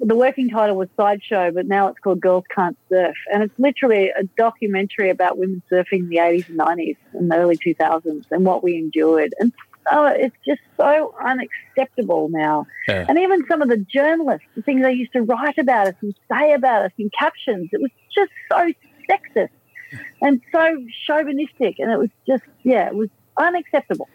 [0.00, 3.16] the working title was Sideshow, but now it's called Girls Can't Surf.
[3.32, 7.36] And it's literally a documentary about women surfing in the 80s and 90s and the
[7.36, 9.34] early 2000s and what we endured.
[9.40, 9.52] And
[9.90, 12.66] so it's just so unacceptable now.
[12.86, 13.06] Yeah.
[13.08, 16.14] And even some of the journalists, the things they used to write about us and
[16.30, 18.72] say about us in captions, it was just so
[19.10, 19.50] sexist
[20.20, 21.78] and so chauvinistic.
[21.78, 24.08] And it was just, yeah, it was unacceptable.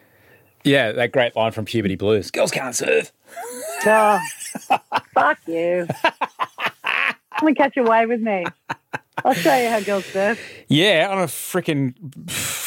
[0.64, 3.12] Yeah, that great line from Puberty Blues Girls can't surf.
[3.86, 4.20] Oh,
[5.14, 5.86] fuck you.
[7.38, 8.46] Come and catch a wave with me.
[9.26, 10.40] I'll show you how girls surf.
[10.70, 11.94] Yeah, on a freaking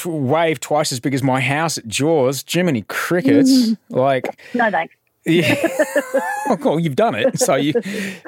[0.04, 2.44] wave twice as big as my house at Jaws.
[2.46, 3.50] Jiminy crickets.
[3.50, 3.78] Mm.
[3.88, 4.94] like, no thanks.
[5.24, 5.56] Yeah.
[6.48, 6.78] oh, cool.
[6.78, 7.38] You've done it.
[7.40, 7.72] So you,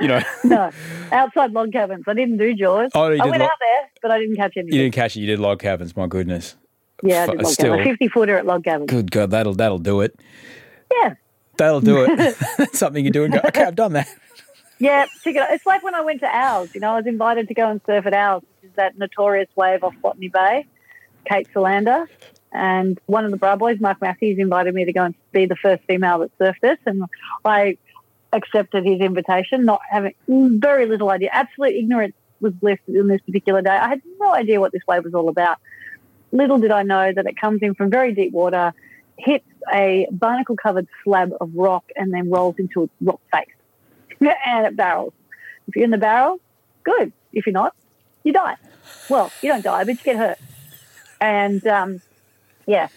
[0.00, 0.20] you know.
[0.44, 0.70] no,
[1.12, 2.04] outside log cabins.
[2.08, 2.90] I didn't do Jaws.
[2.94, 4.74] Oh, I went log- out there, but I didn't catch anything.
[4.74, 5.20] You didn't catch it.
[5.20, 5.96] You did log cabins.
[5.96, 6.56] My goodness.
[7.02, 7.74] Yeah, log Still.
[7.74, 8.90] A fifty footer at log cabins.
[8.90, 10.18] Good God, that'll that'll do it.
[10.92, 11.14] Yeah.
[11.56, 12.36] That'll do it.
[12.56, 14.08] That's something you do and go, okay, I've done that.
[14.80, 16.72] Yeah, It's like when I went to Ours.
[16.72, 19.48] You know, I was invited to go and surf at Ours, which is that notorious
[19.56, 20.66] wave off Botany Bay,
[21.24, 22.08] Cape Solander.
[22.52, 25.56] And one of the Bra Boys, Mark Matthews, invited me to go and be the
[25.56, 26.78] first female that surfed this.
[26.86, 27.02] And
[27.44, 27.76] I
[28.32, 31.30] accepted his invitation, not having very little idea.
[31.32, 33.70] Absolute ignorance was bliss in this particular day.
[33.70, 35.58] I had no idea what this wave was all about.
[36.32, 38.74] Little did I know that it comes in from very deep water
[39.18, 43.46] hits a barnacle covered slab of rock and then rolls into a rock face
[44.20, 45.12] and it barrels.
[45.66, 46.40] If you're in the barrel,
[46.84, 47.12] good.
[47.32, 47.74] If you're not,
[48.24, 48.56] you die.
[49.10, 50.38] Well, you don't die, but you get hurt.
[51.20, 52.00] And um,
[52.66, 52.88] yeah,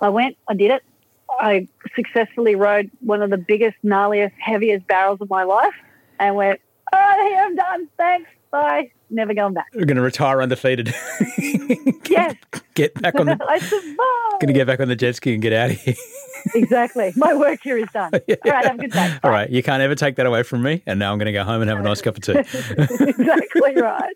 [0.00, 0.84] I went, I did it.
[1.28, 5.74] I successfully rode one of the biggest, gnarliest, heaviest barrels of my life
[6.18, 6.60] and went,
[6.92, 7.88] all right, here I'm done.
[7.96, 8.30] Thanks.
[8.50, 8.90] Bye.
[9.10, 9.66] Never going back.
[9.74, 10.88] We're going to retire undefeated.
[12.10, 12.36] yes.
[12.74, 13.38] Get back on the.
[13.48, 14.40] I survived.
[14.40, 15.94] Going to get back on the jet ski and get out of here.
[16.54, 17.12] exactly.
[17.16, 18.12] My work here is done.
[18.26, 18.36] yeah.
[18.44, 18.64] All right.
[18.64, 19.18] Have a good day.
[19.22, 19.48] All right.
[19.48, 20.82] You can't ever take that away from me.
[20.86, 22.38] And now I'm going to go home and have a nice cup of tea.
[22.38, 24.14] exactly right.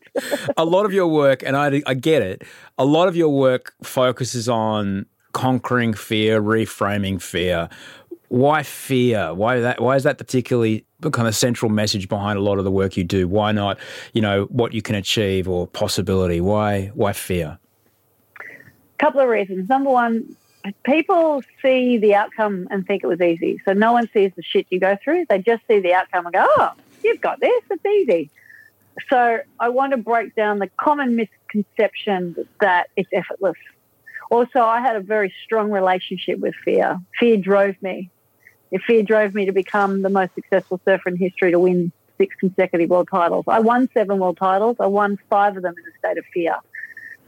[0.57, 2.43] a lot of your work, and I, I get it,
[2.79, 7.69] a lot of your work focuses on conquering fear, reframing fear.
[8.29, 9.35] Why fear?
[9.35, 9.81] Why that?
[9.81, 13.05] Why is that particularly kind of central message behind a lot of the work you
[13.05, 13.29] do?
[13.29, 13.79] Why not,
[14.13, 16.41] you know, what you can achieve or possibility?
[16.41, 17.59] Why why fear?
[18.41, 19.69] A couple of reasons.
[19.69, 20.37] Number one,
[20.85, 23.61] people see the outcome and think it was easy.
[23.65, 25.27] So no one sees the shit you go through.
[25.29, 26.73] They just see the outcome and go, "Oh,
[27.03, 27.63] you've got this.
[27.71, 28.31] It's easy."
[29.09, 33.57] So I want to break down the common misconception that it's effortless.
[34.31, 36.99] Also, I had a very strong relationship with fear.
[37.19, 38.11] Fear drove me.
[38.87, 42.89] Fear drove me to become the most successful surfer in history to win six consecutive
[42.89, 43.45] world titles.
[43.49, 44.77] I won seven world titles.
[44.81, 46.57] I won five of them in a state of fear.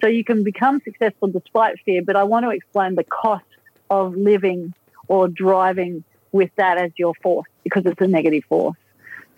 [0.00, 3.44] So you can become successful despite fear, but I want to explain the cost
[3.90, 4.74] of living
[5.08, 8.76] or driving with that as your force because it's a negative force.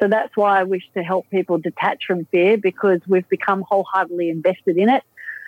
[0.01, 4.29] So that's why I wish to help people detach from fear because we've become wholeheartedly
[4.29, 5.03] invested in it.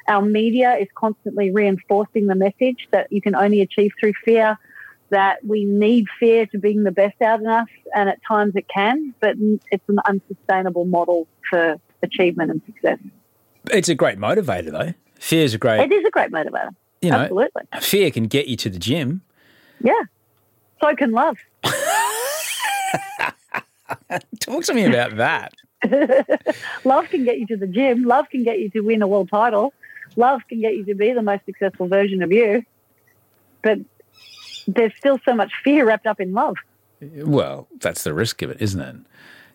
[0.09, 4.59] Our media is constantly reinforcing the message that you can only achieve through fear,
[5.11, 8.67] that we need fear to bring the best out in us, and at times it
[8.69, 9.37] can, but
[9.71, 12.99] it's an unsustainable model for achievement and success.
[13.71, 14.95] It's a great motivator, though.
[15.19, 15.81] Fear is a great.
[15.81, 16.75] It is a great motivator.
[17.01, 17.63] You know, Absolutely.
[17.81, 19.23] Fear can get you to the gym.
[19.81, 19.93] Yeah.
[20.81, 21.37] So can love.
[24.41, 25.55] Talk to me about that.
[26.85, 28.05] love can get you to the gym.
[28.05, 29.73] Love can get you to win a world title.
[30.17, 32.65] Love can get you to be the most successful version of you.
[33.63, 33.79] But
[34.69, 36.57] there's still so much fear wrapped up in love.
[37.01, 38.95] Well, that's the risk of it, isn't it?
[38.95, 39.05] You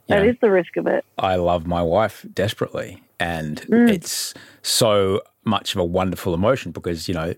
[0.08, 1.06] That know, is the risk of it.
[1.18, 3.90] I love my wife desperately, and Mm.
[3.90, 4.34] it's
[4.64, 7.34] so much of a wonderful emotion because you know,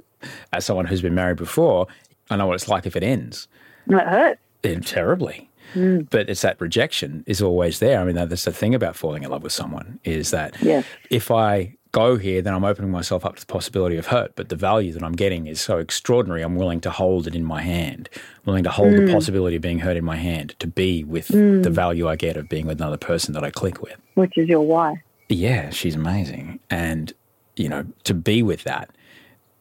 [0.53, 1.87] as someone who's been married before,
[2.29, 3.47] I know what it's like if it ends
[3.87, 4.39] it hurts.
[4.63, 5.49] eh, terribly.
[5.75, 6.07] Mm.
[6.09, 7.99] But it's that rejection is always there.
[7.99, 10.85] I mean, that's the thing about falling in love with someone is that Yes.
[11.09, 14.33] if I go here, then I'm opening myself up to the possibility of hurt.
[14.35, 16.41] But the value that I'm getting is so extraordinary.
[16.41, 18.09] I'm willing to hold it in my hand,
[18.45, 19.05] willing to hold Mm.
[19.07, 21.63] the possibility of being hurt in my hand to be with Mm.
[21.63, 23.95] the value I get of being with another person that I click with.
[24.15, 25.01] Which is your why.
[25.29, 26.59] Yeah, she's amazing.
[26.69, 27.13] And,
[27.55, 28.89] you know, to be with that,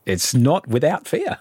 [0.05, 1.39] it's not without fear.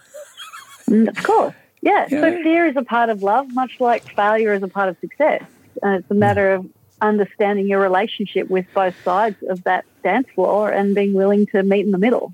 [0.90, 1.56] Mm, Of course.
[1.82, 2.06] Yeah.
[2.10, 5.42] So fear is a part of love, much like failure is a part of success.
[5.82, 6.66] And it's a matter of
[7.04, 11.86] understanding your relationship with both sides of that dance floor and being willing to meet
[11.86, 12.34] in the middle.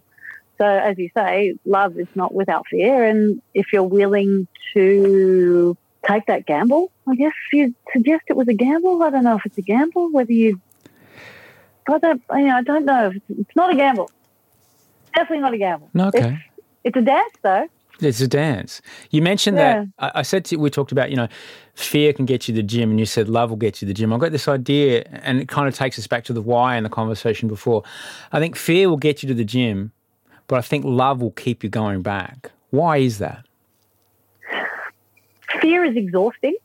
[0.57, 3.05] So, as you say, love is not without fear.
[3.05, 5.75] And if you're willing to
[6.07, 9.01] take that gamble, I guess you'd suggest it was a gamble.
[9.01, 10.61] I don't know if it's a gamble, whether you.
[11.89, 13.07] I don't, you know, I don't know.
[13.07, 14.11] If it's, it's not a gamble.
[15.15, 15.89] Definitely not a gamble.
[15.97, 16.37] Okay.
[16.83, 17.67] It's a dance, though.
[18.01, 18.81] It's a dance.
[19.11, 19.85] You mentioned Yeah.
[19.99, 20.13] that.
[20.15, 21.27] I, I said to we talked about, you know,
[21.75, 23.87] fear can get you to the gym, and you said love will get you to
[23.87, 24.13] the gym.
[24.13, 26.83] I got this idea, and it kind of takes us back to the why in
[26.83, 27.83] the conversation before.
[28.31, 29.91] I think fear will get you to the gym,
[30.47, 32.51] but I think love will keep you going back.
[32.69, 33.45] Why is that?
[35.61, 36.55] fear is exhausting.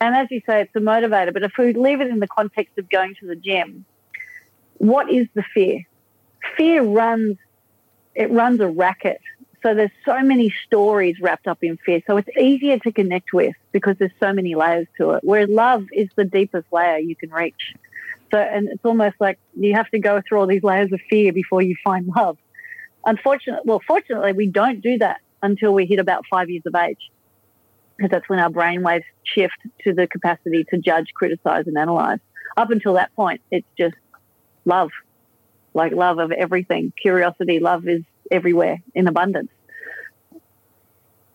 [0.00, 1.32] And as you say, it's a motivator.
[1.32, 3.84] But if we leave it in the context of going to the gym,
[4.78, 5.80] what is the fear?
[6.56, 7.36] Fear runs,
[8.16, 9.20] it runs a racket.
[9.62, 12.00] So there's so many stories wrapped up in fear.
[12.06, 15.24] So it's easier to connect with because there's so many layers to it.
[15.24, 17.74] Where love is the deepest layer you can reach.
[18.32, 21.32] So, and it's almost like you have to go through all these layers of fear
[21.32, 22.38] before you find love.
[23.04, 27.10] Unfortunately, well, fortunately, we don't do that until we hit about five years of age,
[27.96, 32.18] because that's when our brainwaves shift to the capacity to judge, criticize, and analyze.
[32.56, 33.96] Up until that point, it's just
[34.64, 34.90] love,
[35.76, 36.92] like love of everything.
[37.00, 39.50] Curiosity, love is everywhere in abundance.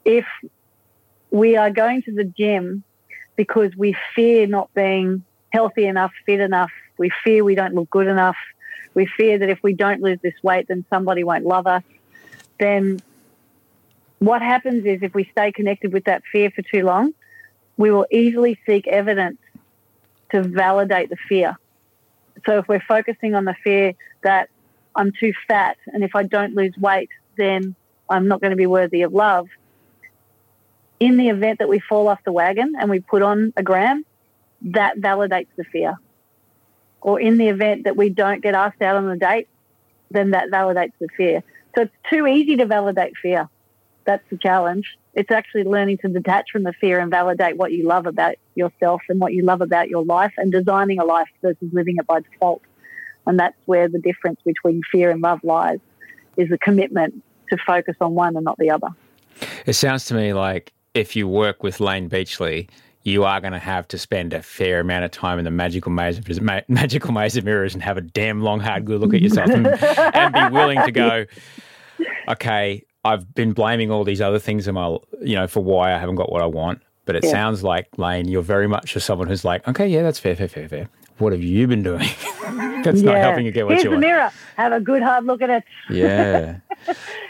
[0.04, 0.26] If
[1.30, 2.84] we are going to the gym
[3.36, 5.24] because we fear not being
[5.54, 8.36] healthy enough, fit enough, we fear we don't look good enough,
[8.96, 11.84] we fear that if we don't lose this weight, then somebody won't love us,
[12.60, 13.00] then
[14.18, 17.14] what happens is if we stay connected with that fear for too long,
[17.78, 19.38] we will easily seek evidence
[20.32, 21.58] to validate the fear.
[22.46, 24.50] So if we're focusing on the fear that
[24.96, 27.76] I'm too fat and if I don't lose weight, then
[28.10, 29.48] I'm not going to be worthy of love.
[31.00, 34.06] In the event that we fall off the wagon and we put on a gram,
[34.64, 35.96] that validates the fear.
[37.02, 39.48] Or in the event that we don't get asked out on a date,
[40.12, 41.44] then that validates the fear.
[41.76, 43.50] So it's too easy to validate fear.
[44.04, 44.98] That's the challenge.
[45.14, 49.02] It's actually learning to detach from the fear and validate what you love about yourself
[49.10, 52.20] and what you love about your life and designing a life versus living it by
[52.20, 52.62] default.
[53.26, 55.80] And that's where the difference between fear and love lies,
[56.38, 58.88] is the commitment to focus on one and not the other.
[59.66, 62.70] It sounds to me like if you work with Layne Beachley,
[63.04, 65.92] you are going to have to spend a fair amount of time in the magical
[65.92, 69.14] maze of ma- magical maze of mirrors and have a damn long, hard good look
[69.14, 69.68] at yourself and,
[70.16, 71.26] and be willing to go.
[72.28, 75.98] Okay, I've been blaming all these other things in my, you know, for why I
[75.98, 76.82] haven't got what I want.
[77.12, 77.32] But it Yeah.
[77.32, 80.48] sounds like Layne, you're very much just someone who's like, okay, yeah, that's fair, fair,
[80.48, 80.88] fair, fair.
[81.18, 82.08] What have you been doing?
[82.86, 84.06] that's not helping you get what Here's you the want.
[84.06, 84.32] mirror.
[84.56, 85.64] Have a good hard look at it.
[85.90, 86.60] Yeah.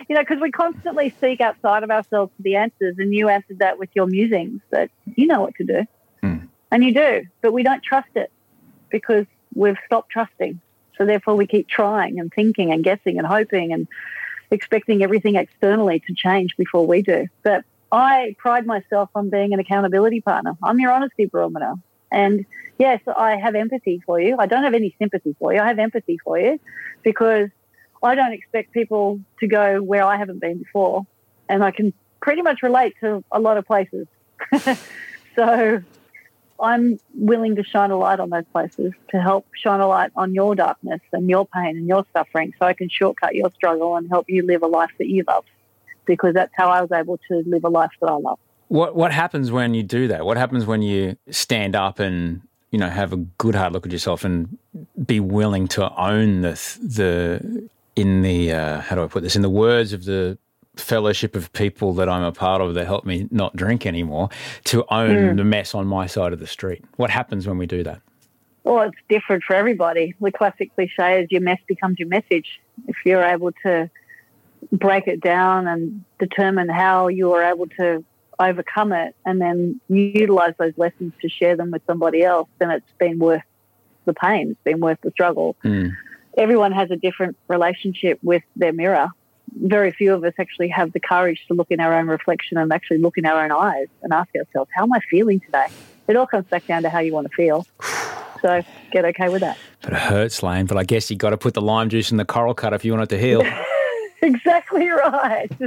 [0.07, 3.57] you know, because we constantly seek outside of ourselves for the answers, and you answered
[3.57, 5.87] that with your musings that you know what to do,
[6.21, 6.45] hmm.
[6.69, 8.31] and you do, but we don't trust it
[8.91, 9.25] because
[9.55, 10.61] we've stopped trusting.
[10.95, 13.87] So therefore, we keep trying and thinking and guessing and hoping and
[14.51, 17.25] expecting everything externally to change before we do.
[17.41, 20.57] But I pride myself on being an accountability partner.
[20.63, 21.73] I'm your honesty barometer.
[22.11, 22.45] And
[22.77, 24.37] yes, I have empathy for you.
[24.39, 25.59] I don't have any sympathy for you.
[25.59, 26.59] I have empathy for you
[27.03, 27.49] because
[28.03, 31.05] I don't expect people to go where I haven't been before.
[31.49, 34.07] And I can pretty much relate to a lot of places.
[35.35, 35.83] so
[36.61, 40.33] I'm willing to shine a light on those places to help shine a light on
[40.33, 44.07] your darkness and your pain and your suffering so I can shortcut your struggle and
[44.09, 45.45] help you live a life that you love
[46.05, 48.39] because that's how I was able to live a life that I love.
[48.67, 50.25] What what happens when you do that?
[50.25, 52.41] What happens when you stand up and
[52.71, 54.57] you know have a good hard look at yourself and
[55.05, 59.41] be willing to own the the in the uh, how do I put this in
[59.41, 60.37] the words of the
[60.77, 64.29] fellowship of people that I'm a part of that help me not drink anymore
[64.65, 65.37] to own mm.
[65.37, 66.83] the mess on my side of the street.
[66.95, 68.01] What happens when we do that?
[68.63, 70.13] Well, it's different for everybody.
[70.21, 72.61] The classic cliche is your mess becomes your message.
[72.87, 73.89] If you're able to
[74.71, 78.03] break it down and determine how you are able to
[78.39, 82.91] overcome it and then utilize those lessons to share them with somebody else, then it's
[82.97, 83.43] been worth
[84.05, 84.51] the pain.
[84.51, 85.55] It's been worth the struggle.
[85.63, 85.95] Mm.
[86.37, 89.09] Everyone has a different relationship with their mirror.
[89.53, 92.71] Very few of us actually have the courage to look in our own reflection and
[92.71, 95.67] actually look in our own eyes and ask ourselves, how am I feeling today?
[96.07, 97.67] It all comes back down to how you want to feel.
[98.41, 99.57] So get okay with that.
[99.81, 100.65] But it hurts, Layne.
[100.65, 102.83] But I guess you got to put the lime juice in the coral cut if
[102.83, 103.43] you want it to heal.
[104.21, 105.49] exactly right.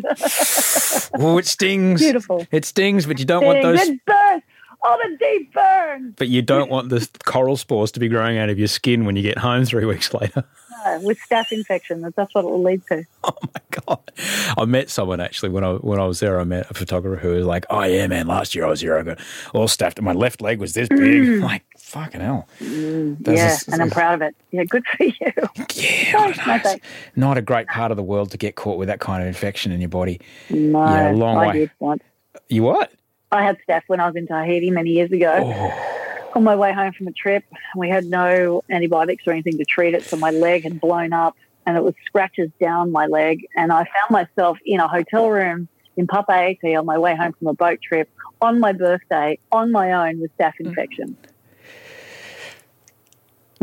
[1.15, 2.01] oh, it stings.
[2.01, 2.47] Beautiful.
[2.51, 3.81] It stings, but you don't want those.
[3.81, 4.43] It burns.
[4.87, 6.15] Oh, the deep burn.
[6.19, 9.17] But you don't want the coral spores to be growing out of your skin when
[9.17, 10.45] you get home three weeks later.
[10.85, 13.05] No, with staph infection, that's what it will lead to.
[13.25, 14.13] Oh my god!
[14.59, 16.39] I met someone actually when I when I was there.
[16.39, 18.99] I met a photographer who was like, "Oh yeah, man, last year I was here.
[18.99, 19.19] I got
[19.55, 20.01] all staffed.
[20.03, 21.43] My left leg was this big." Mm.
[21.43, 21.65] like,
[21.95, 22.49] fucking hell.
[22.61, 24.37] Mm, yeah, and I'm proud of it.
[24.51, 25.15] Yeah, good for you.
[25.75, 26.77] Yeah, nice.
[27.17, 29.73] not a great part of the world to get caught with that kind of infection
[29.73, 30.21] in your body.
[30.51, 31.53] No, yeah, long I way.
[31.53, 32.03] did once.
[32.49, 32.93] You what?
[33.33, 35.33] I had staph when I was in Tahiti many years ago.
[35.43, 36.31] Oh.
[36.37, 37.45] On my way home from a trip,
[37.77, 41.37] we had no antibiotics or anything to treat it, so my leg had blown up
[41.67, 43.47] and it was scratches down my leg.
[43.57, 47.49] And I found myself in a hotel room in Papeete on my way home from
[47.49, 48.09] a boat trip
[48.41, 50.67] on my birthday on my own with staph mm.
[50.67, 51.17] infection.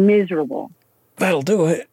[0.06, 0.72] Miserable.
[1.18, 1.88] That'll do it.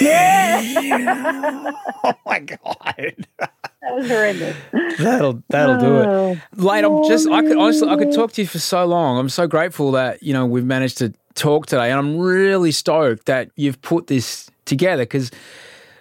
[0.00, 1.72] Yeah.
[2.04, 3.26] oh my god.
[3.38, 4.56] That was horrendous.
[4.98, 6.06] That'll that'll do it.
[6.06, 9.18] Oh, Layne, I'm just I could honestly I could talk to you for so long.
[9.18, 13.26] I'm so grateful that, you know, we've managed to talk today and I'm really stoked
[13.26, 15.30] that you've put this together because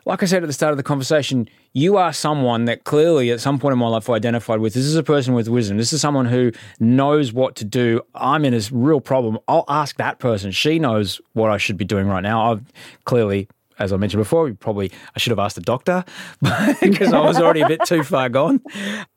[0.06, 3.40] like I said at the start of the conversation, you are someone that clearly at
[3.40, 4.74] some point in my life I identified with.
[4.74, 5.78] This is a person with wisdom.
[5.78, 8.02] This is someone who knows what to do.
[8.14, 9.40] I'm in a real problem.
[9.48, 10.52] I'll ask that person.
[10.52, 12.52] She knows what I should be doing right now.
[12.52, 12.64] I've
[13.06, 13.48] clearly
[13.80, 16.06] as I mentioned before, probably I should have asked the doctor
[16.82, 18.62] because I was already a bit too far gone.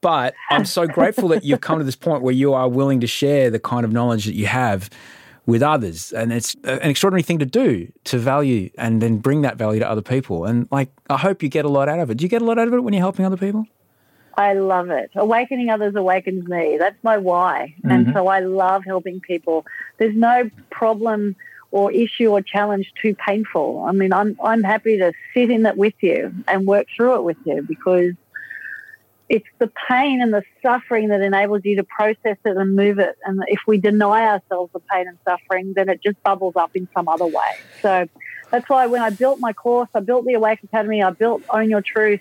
[0.00, 3.06] But I'm so grateful that you've come to this point where you are willing to
[3.06, 4.88] share the kind of knowledge that you have
[5.46, 6.12] with others.
[6.12, 9.88] And it's an extraordinary thing to do to value and then bring that value to
[9.88, 10.44] other people.
[10.44, 12.16] And like, I hope you get a lot out of it.
[12.16, 13.66] Do you get a lot out of it when you're helping other people?
[14.36, 15.10] I love it.
[15.14, 16.76] Awakening others awakens me.
[16.78, 17.74] That's my why.
[17.78, 17.90] Mm-hmm.
[17.90, 19.64] And so I love helping people.
[19.98, 21.36] There's no problem
[21.70, 23.84] or issue or challenge too painful.
[23.84, 27.22] I mean, I'm, I'm happy to sit in it with you and work through it
[27.24, 28.12] with you because
[29.28, 33.14] it's the pain and the suffering that enables you to process it and move it.
[33.24, 36.88] And if we deny ourselves the pain and suffering, then it just bubbles up in
[36.96, 37.64] some other way.
[37.84, 38.06] So
[38.52, 41.70] that's why when I built my course, I built the Awake Academy, I built Own
[41.70, 42.20] Your Truth.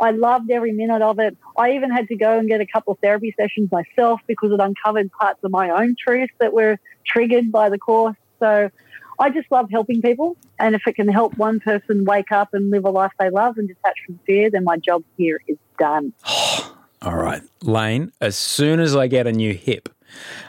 [0.00, 1.36] I loved every minute of it.
[1.56, 4.60] I even had to go and get a couple of therapy sessions myself because it
[4.60, 8.16] uncovered parts of my own truth that were triggered by the course.
[8.42, 8.70] So
[9.18, 10.36] I just love helping people.
[10.58, 13.58] And if it can help one person wake up and live a life they love
[13.58, 16.12] and detach from fear, then my job here is done.
[17.02, 17.42] All right.
[17.62, 19.88] Layne, as soon as I get a new hip,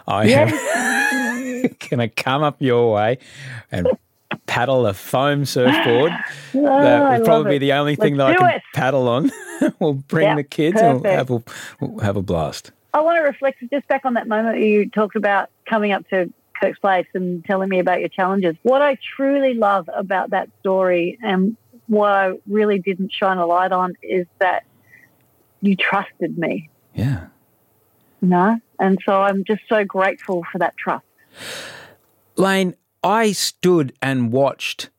[0.07, 0.49] I yeah.
[0.51, 3.17] am going to come up your way
[3.71, 3.89] and
[4.45, 6.11] paddle a foam surfboard.
[6.55, 8.63] oh, that will probably be the only thing Let's that I can it.
[8.73, 9.31] paddle on.
[9.79, 11.43] we'll bring Yep, the kids and we'll have a,
[11.79, 12.71] we'll have a blast.
[12.93, 16.31] I want to reflect just back on that moment you talked about coming up to
[16.59, 18.55] Kirk's Place and telling me about your challenges.
[18.63, 21.57] What I truly love about that story and
[21.87, 24.63] what I really didn't shine a light on is that
[25.61, 27.27] you trusted me, Yeah.
[28.21, 28.59] you know?
[28.79, 31.05] And so I'm just so grateful for that trust.
[32.35, 34.89] Layne, I stood and watched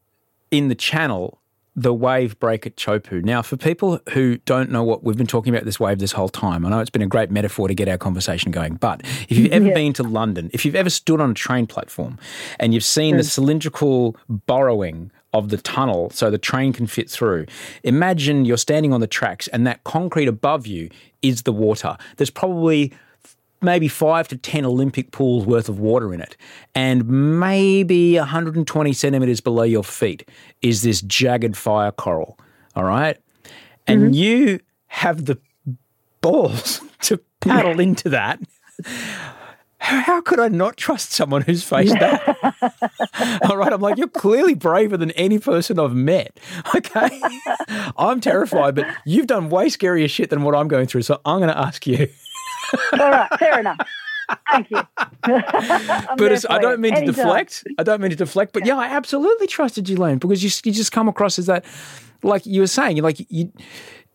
[0.51, 1.41] in the channel
[1.79, 3.23] the wave break at Teahupo'o.
[3.23, 6.31] Now, for people who don't know what we've been talking about this wave this whole
[6.31, 9.33] time, I know it's been a great metaphor to get our conversation going, but if
[9.33, 9.75] you've ever Yeah.
[9.75, 12.19] been to London, if you've ever stood on a train platform
[12.59, 13.31] and you've seen the mm.
[13.31, 17.45] cylindrical borrowing of the tunnel so the train can fit through,
[17.85, 20.89] imagine you're standing on the tracks and that concrete above you
[21.21, 21.99] is the water.
[22.17, 22.95] There's probably
[23.61, 26.37] maybe five to 10 Olympic pools worth of water in it.
[26.75, 30.29] And maybe 120 centimeters below your feet
[30.63, 32.39] is this jagged fire coral.
[32.75, 33.17] All right.
[33.87, 34.15] And mm-hmm.
[34.15, 35.39] you have the
[36.21, 38.41] balls to paddle into that.
[39.79, 43.43] How how could I not trust someone who's faced that?
[43.49, 43.73] All right.
[43.73, 46.39] I'm like, you're clearly braver than any person I've met.
[46.75, 47.21] Okay.
[47.97, 51.03] I'm terrified, but you've done way scarier shit than what I'm going through.
[51.03, 52.09] So I'm going to ask you.
[52.93, 53.79] All right, fair enough.
[54.51, 54.83] Thank you.
[55.27, 57.15] But it's, I don't mean to Anytime.
[57.15, 57.65] deflect.
[57.79, 58.53] I don't mean to deflect.
[58.53, 61.65] But yeah, I absolutely trusted you, Layne, because you, you just come across as that,
[62.23, 63.53] like you were saying, like you.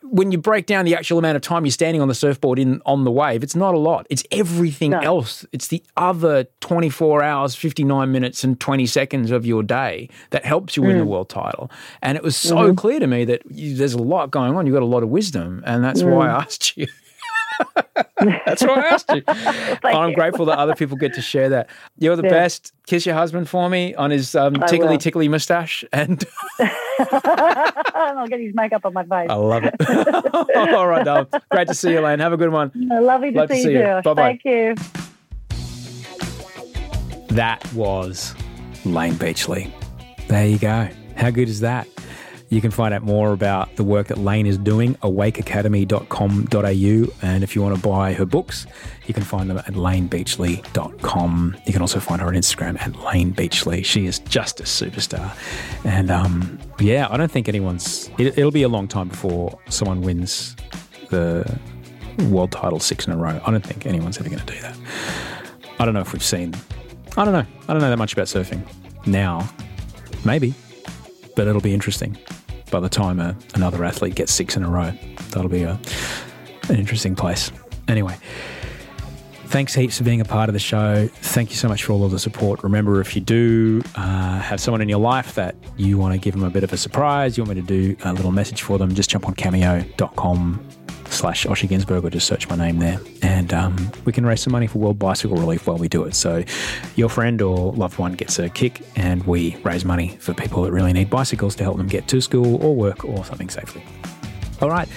[0.03, 2.81] When you break down the actual amount of time you're standing on the surfboard in
[2.85, 4.07] on the wave, it's not a lot.
[4.09, 4.99] It's everything No.
[4.99, 5.45] else.
[5.53, 10.75] It's the other 24 hours, 59 minutes, and 20 seconds of your day that helps
[10.75, 10.99] you win Mm.
[10.99, 11.71] the world title.
[12.01, 12.75] And it was so Mm-hmm.
[12.75, 14.65] clear to me that you, there's a lot going on.
[14.65, 16.29] You've got a lot of wisdom, and that's why Mm.
[16.29, 16.87] I asked you.
[18.45, 19.23] That's what I asked you.
[19.83, 20.15] I'm you.
[20.15, 21.69] grateful that other people get to share that.
[21.97, 22.29] You're the Yeah.
[22.29, 22.73] best.
[22.85, 24.97] Kiss your husband for me on his um, tickly will.
[24.97, 26.23] tickly mustache, and
[26.59, 29.29] I'll get his makeup on my face.
[29.29, 29.75] I love it.
[30.55, 31.27] All right, darling.
[31.51, 32.19] Great to see you, Layne.
[32.19, 32.71] Have a good one.
[32.75, 34.01] Lovely to Love to see, see you you.
[34.03, 34.39] Bye-bye.
[34.43, 34.75] Thank you.
[37.35, 38.35] That was
[38.83, 39.73] Layne Beachley.
[40.27, 40.89] There you go.
[41.15, 41.87] How good is that?
[42.51, 47.25] You can find out more about the work that Layne is doing, awakeacademy.com.au.
[47.25, 48.67] And if you want to buy her books,
[49.07, 51.57] you can find them at laynebeachley.com.
[51.65, 53.85] You can also find her on Instagram at laynebeachley.
[53.85, 55.33] She is just a superstar.
[55.85, 60.01] And um, yeah, I don't think anyone's, it, it'll be a long time before someone
[60.01, 60.57] wins
[61.09, 61.57] the
[62.29, 63.39] world title six in a row.
[63.45, 64.77] I don't think anyone's ever going to do that.
[65.79, 66.53] I don't know if we've seen,
[67.15, 67.45] I don't know.
[67.69, 68.61] I don't know that much about surfing
[69.05, 69.49] now.
[70.25, 70.53] Maybe,
[71.37, 72.17] but it'll be interesting.
[72.71, 74.91] By the time a, another athlete gets six in a row,
[75.29, 75.77] that'll be a,
[76.69, 77.51] an interesting place.
[77.87, 78.17] Anyway,
[79.45, 81.07] thanks heaps for being a part of the show.
[81.07, 82.63] Thank you so much for all of the support.
[82.63, 86.33] Remember, if you do uh, have someone in your life that you want to give
[86.33, 88.77] them a bit of a surprise, you want me to do a little message for
[88.77, 90.65] them, just jump on cameo.com
[91.11, 92.99] slash Osher Günsberg or just search my name there.
[93.21, 96.15] And um, we can raise some money for World Bicycle Relief while we do it.
[96.15, 96.43] So
[96.95, 100.71] your friend or loved one gets a kick and we raise money for people that
[100.71, 103.83] really need bicycles to help them get to school or work or something safely.
[104.61, 104.87] All right.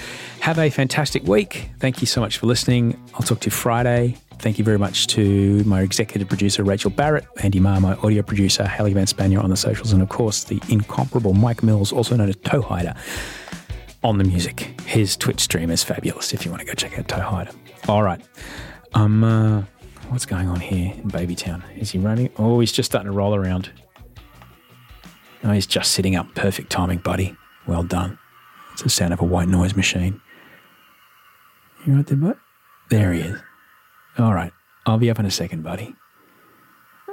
[0.41, 1.71] Have a fantastic week.
[1.79, 3.01] Thank you so much for listening.
[3.15, 4.19] I'll talk to you Friday.
[4.39, 8.67] Thank you very much to my executive producer, Rachel Barrett, Andy Marr, my audio producer,
[8.67, 12.29] Haley Van Spanier on the socials, and of course, the incomparable Mike Mills, also known
[12.29, 12.95] as Toehider,
[14.05, 14.81] on the music.
[14.83, 17.57] His Twitch stream is fabulous if you want to go check out Toehider.
[17.89, 18.23] All right.
[18.93, 19.65] Um, uh,
[20.11, 21.63] what's going on here in Babytown?
[21.77, 22.31] Is he running?
[22.37, 23.71] Oh, he's just starting to roll around.
[25.43, 26.35] Oh, he's just sitting up.
[26.35, 27.35] Perfect timing, buddy.
[27.67, 28.19] Well done.
[28.75, 30.21] It's the sound of a white noise machine.
[31.87, 32.37] You right there, bud?
[32.91, 33.41] There he is.
[34.19, 34.53] All right.
[34.87, 35.95] I'll be up in a second, buddy.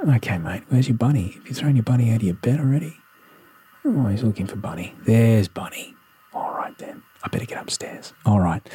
[0.07, 0.63] Okay, mate.
[0.69, 1.31] Where's your bunny?
[1.31, 2.97] Have you thrown your bunny out of your bed already?
[3.85, 4.93] Oh, he's looking for bunny.
[5.05, 5.95] There's bunny.
[6.80, 6.95] Right.
[7.23, 8.14] I better get upstairs.
[8.26, 8.68] All right.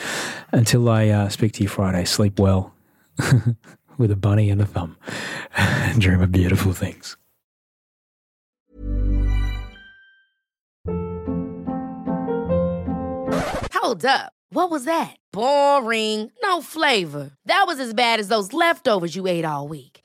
[0.53, 2.75] Until I uh, speak to you Friday, sleep well
[3.99, 4.97] with a bunny and a thumb
[5.57, 7.17] and dream of beautiful things.
[13.73, 14.33] Hold up.
[14.51, 15.17] What was that?
[15.33, 16.31] Boring.
[16.43, 17.31] No flavor.
[17.47, 19.96] That was as bad as those leftovers you ate all week.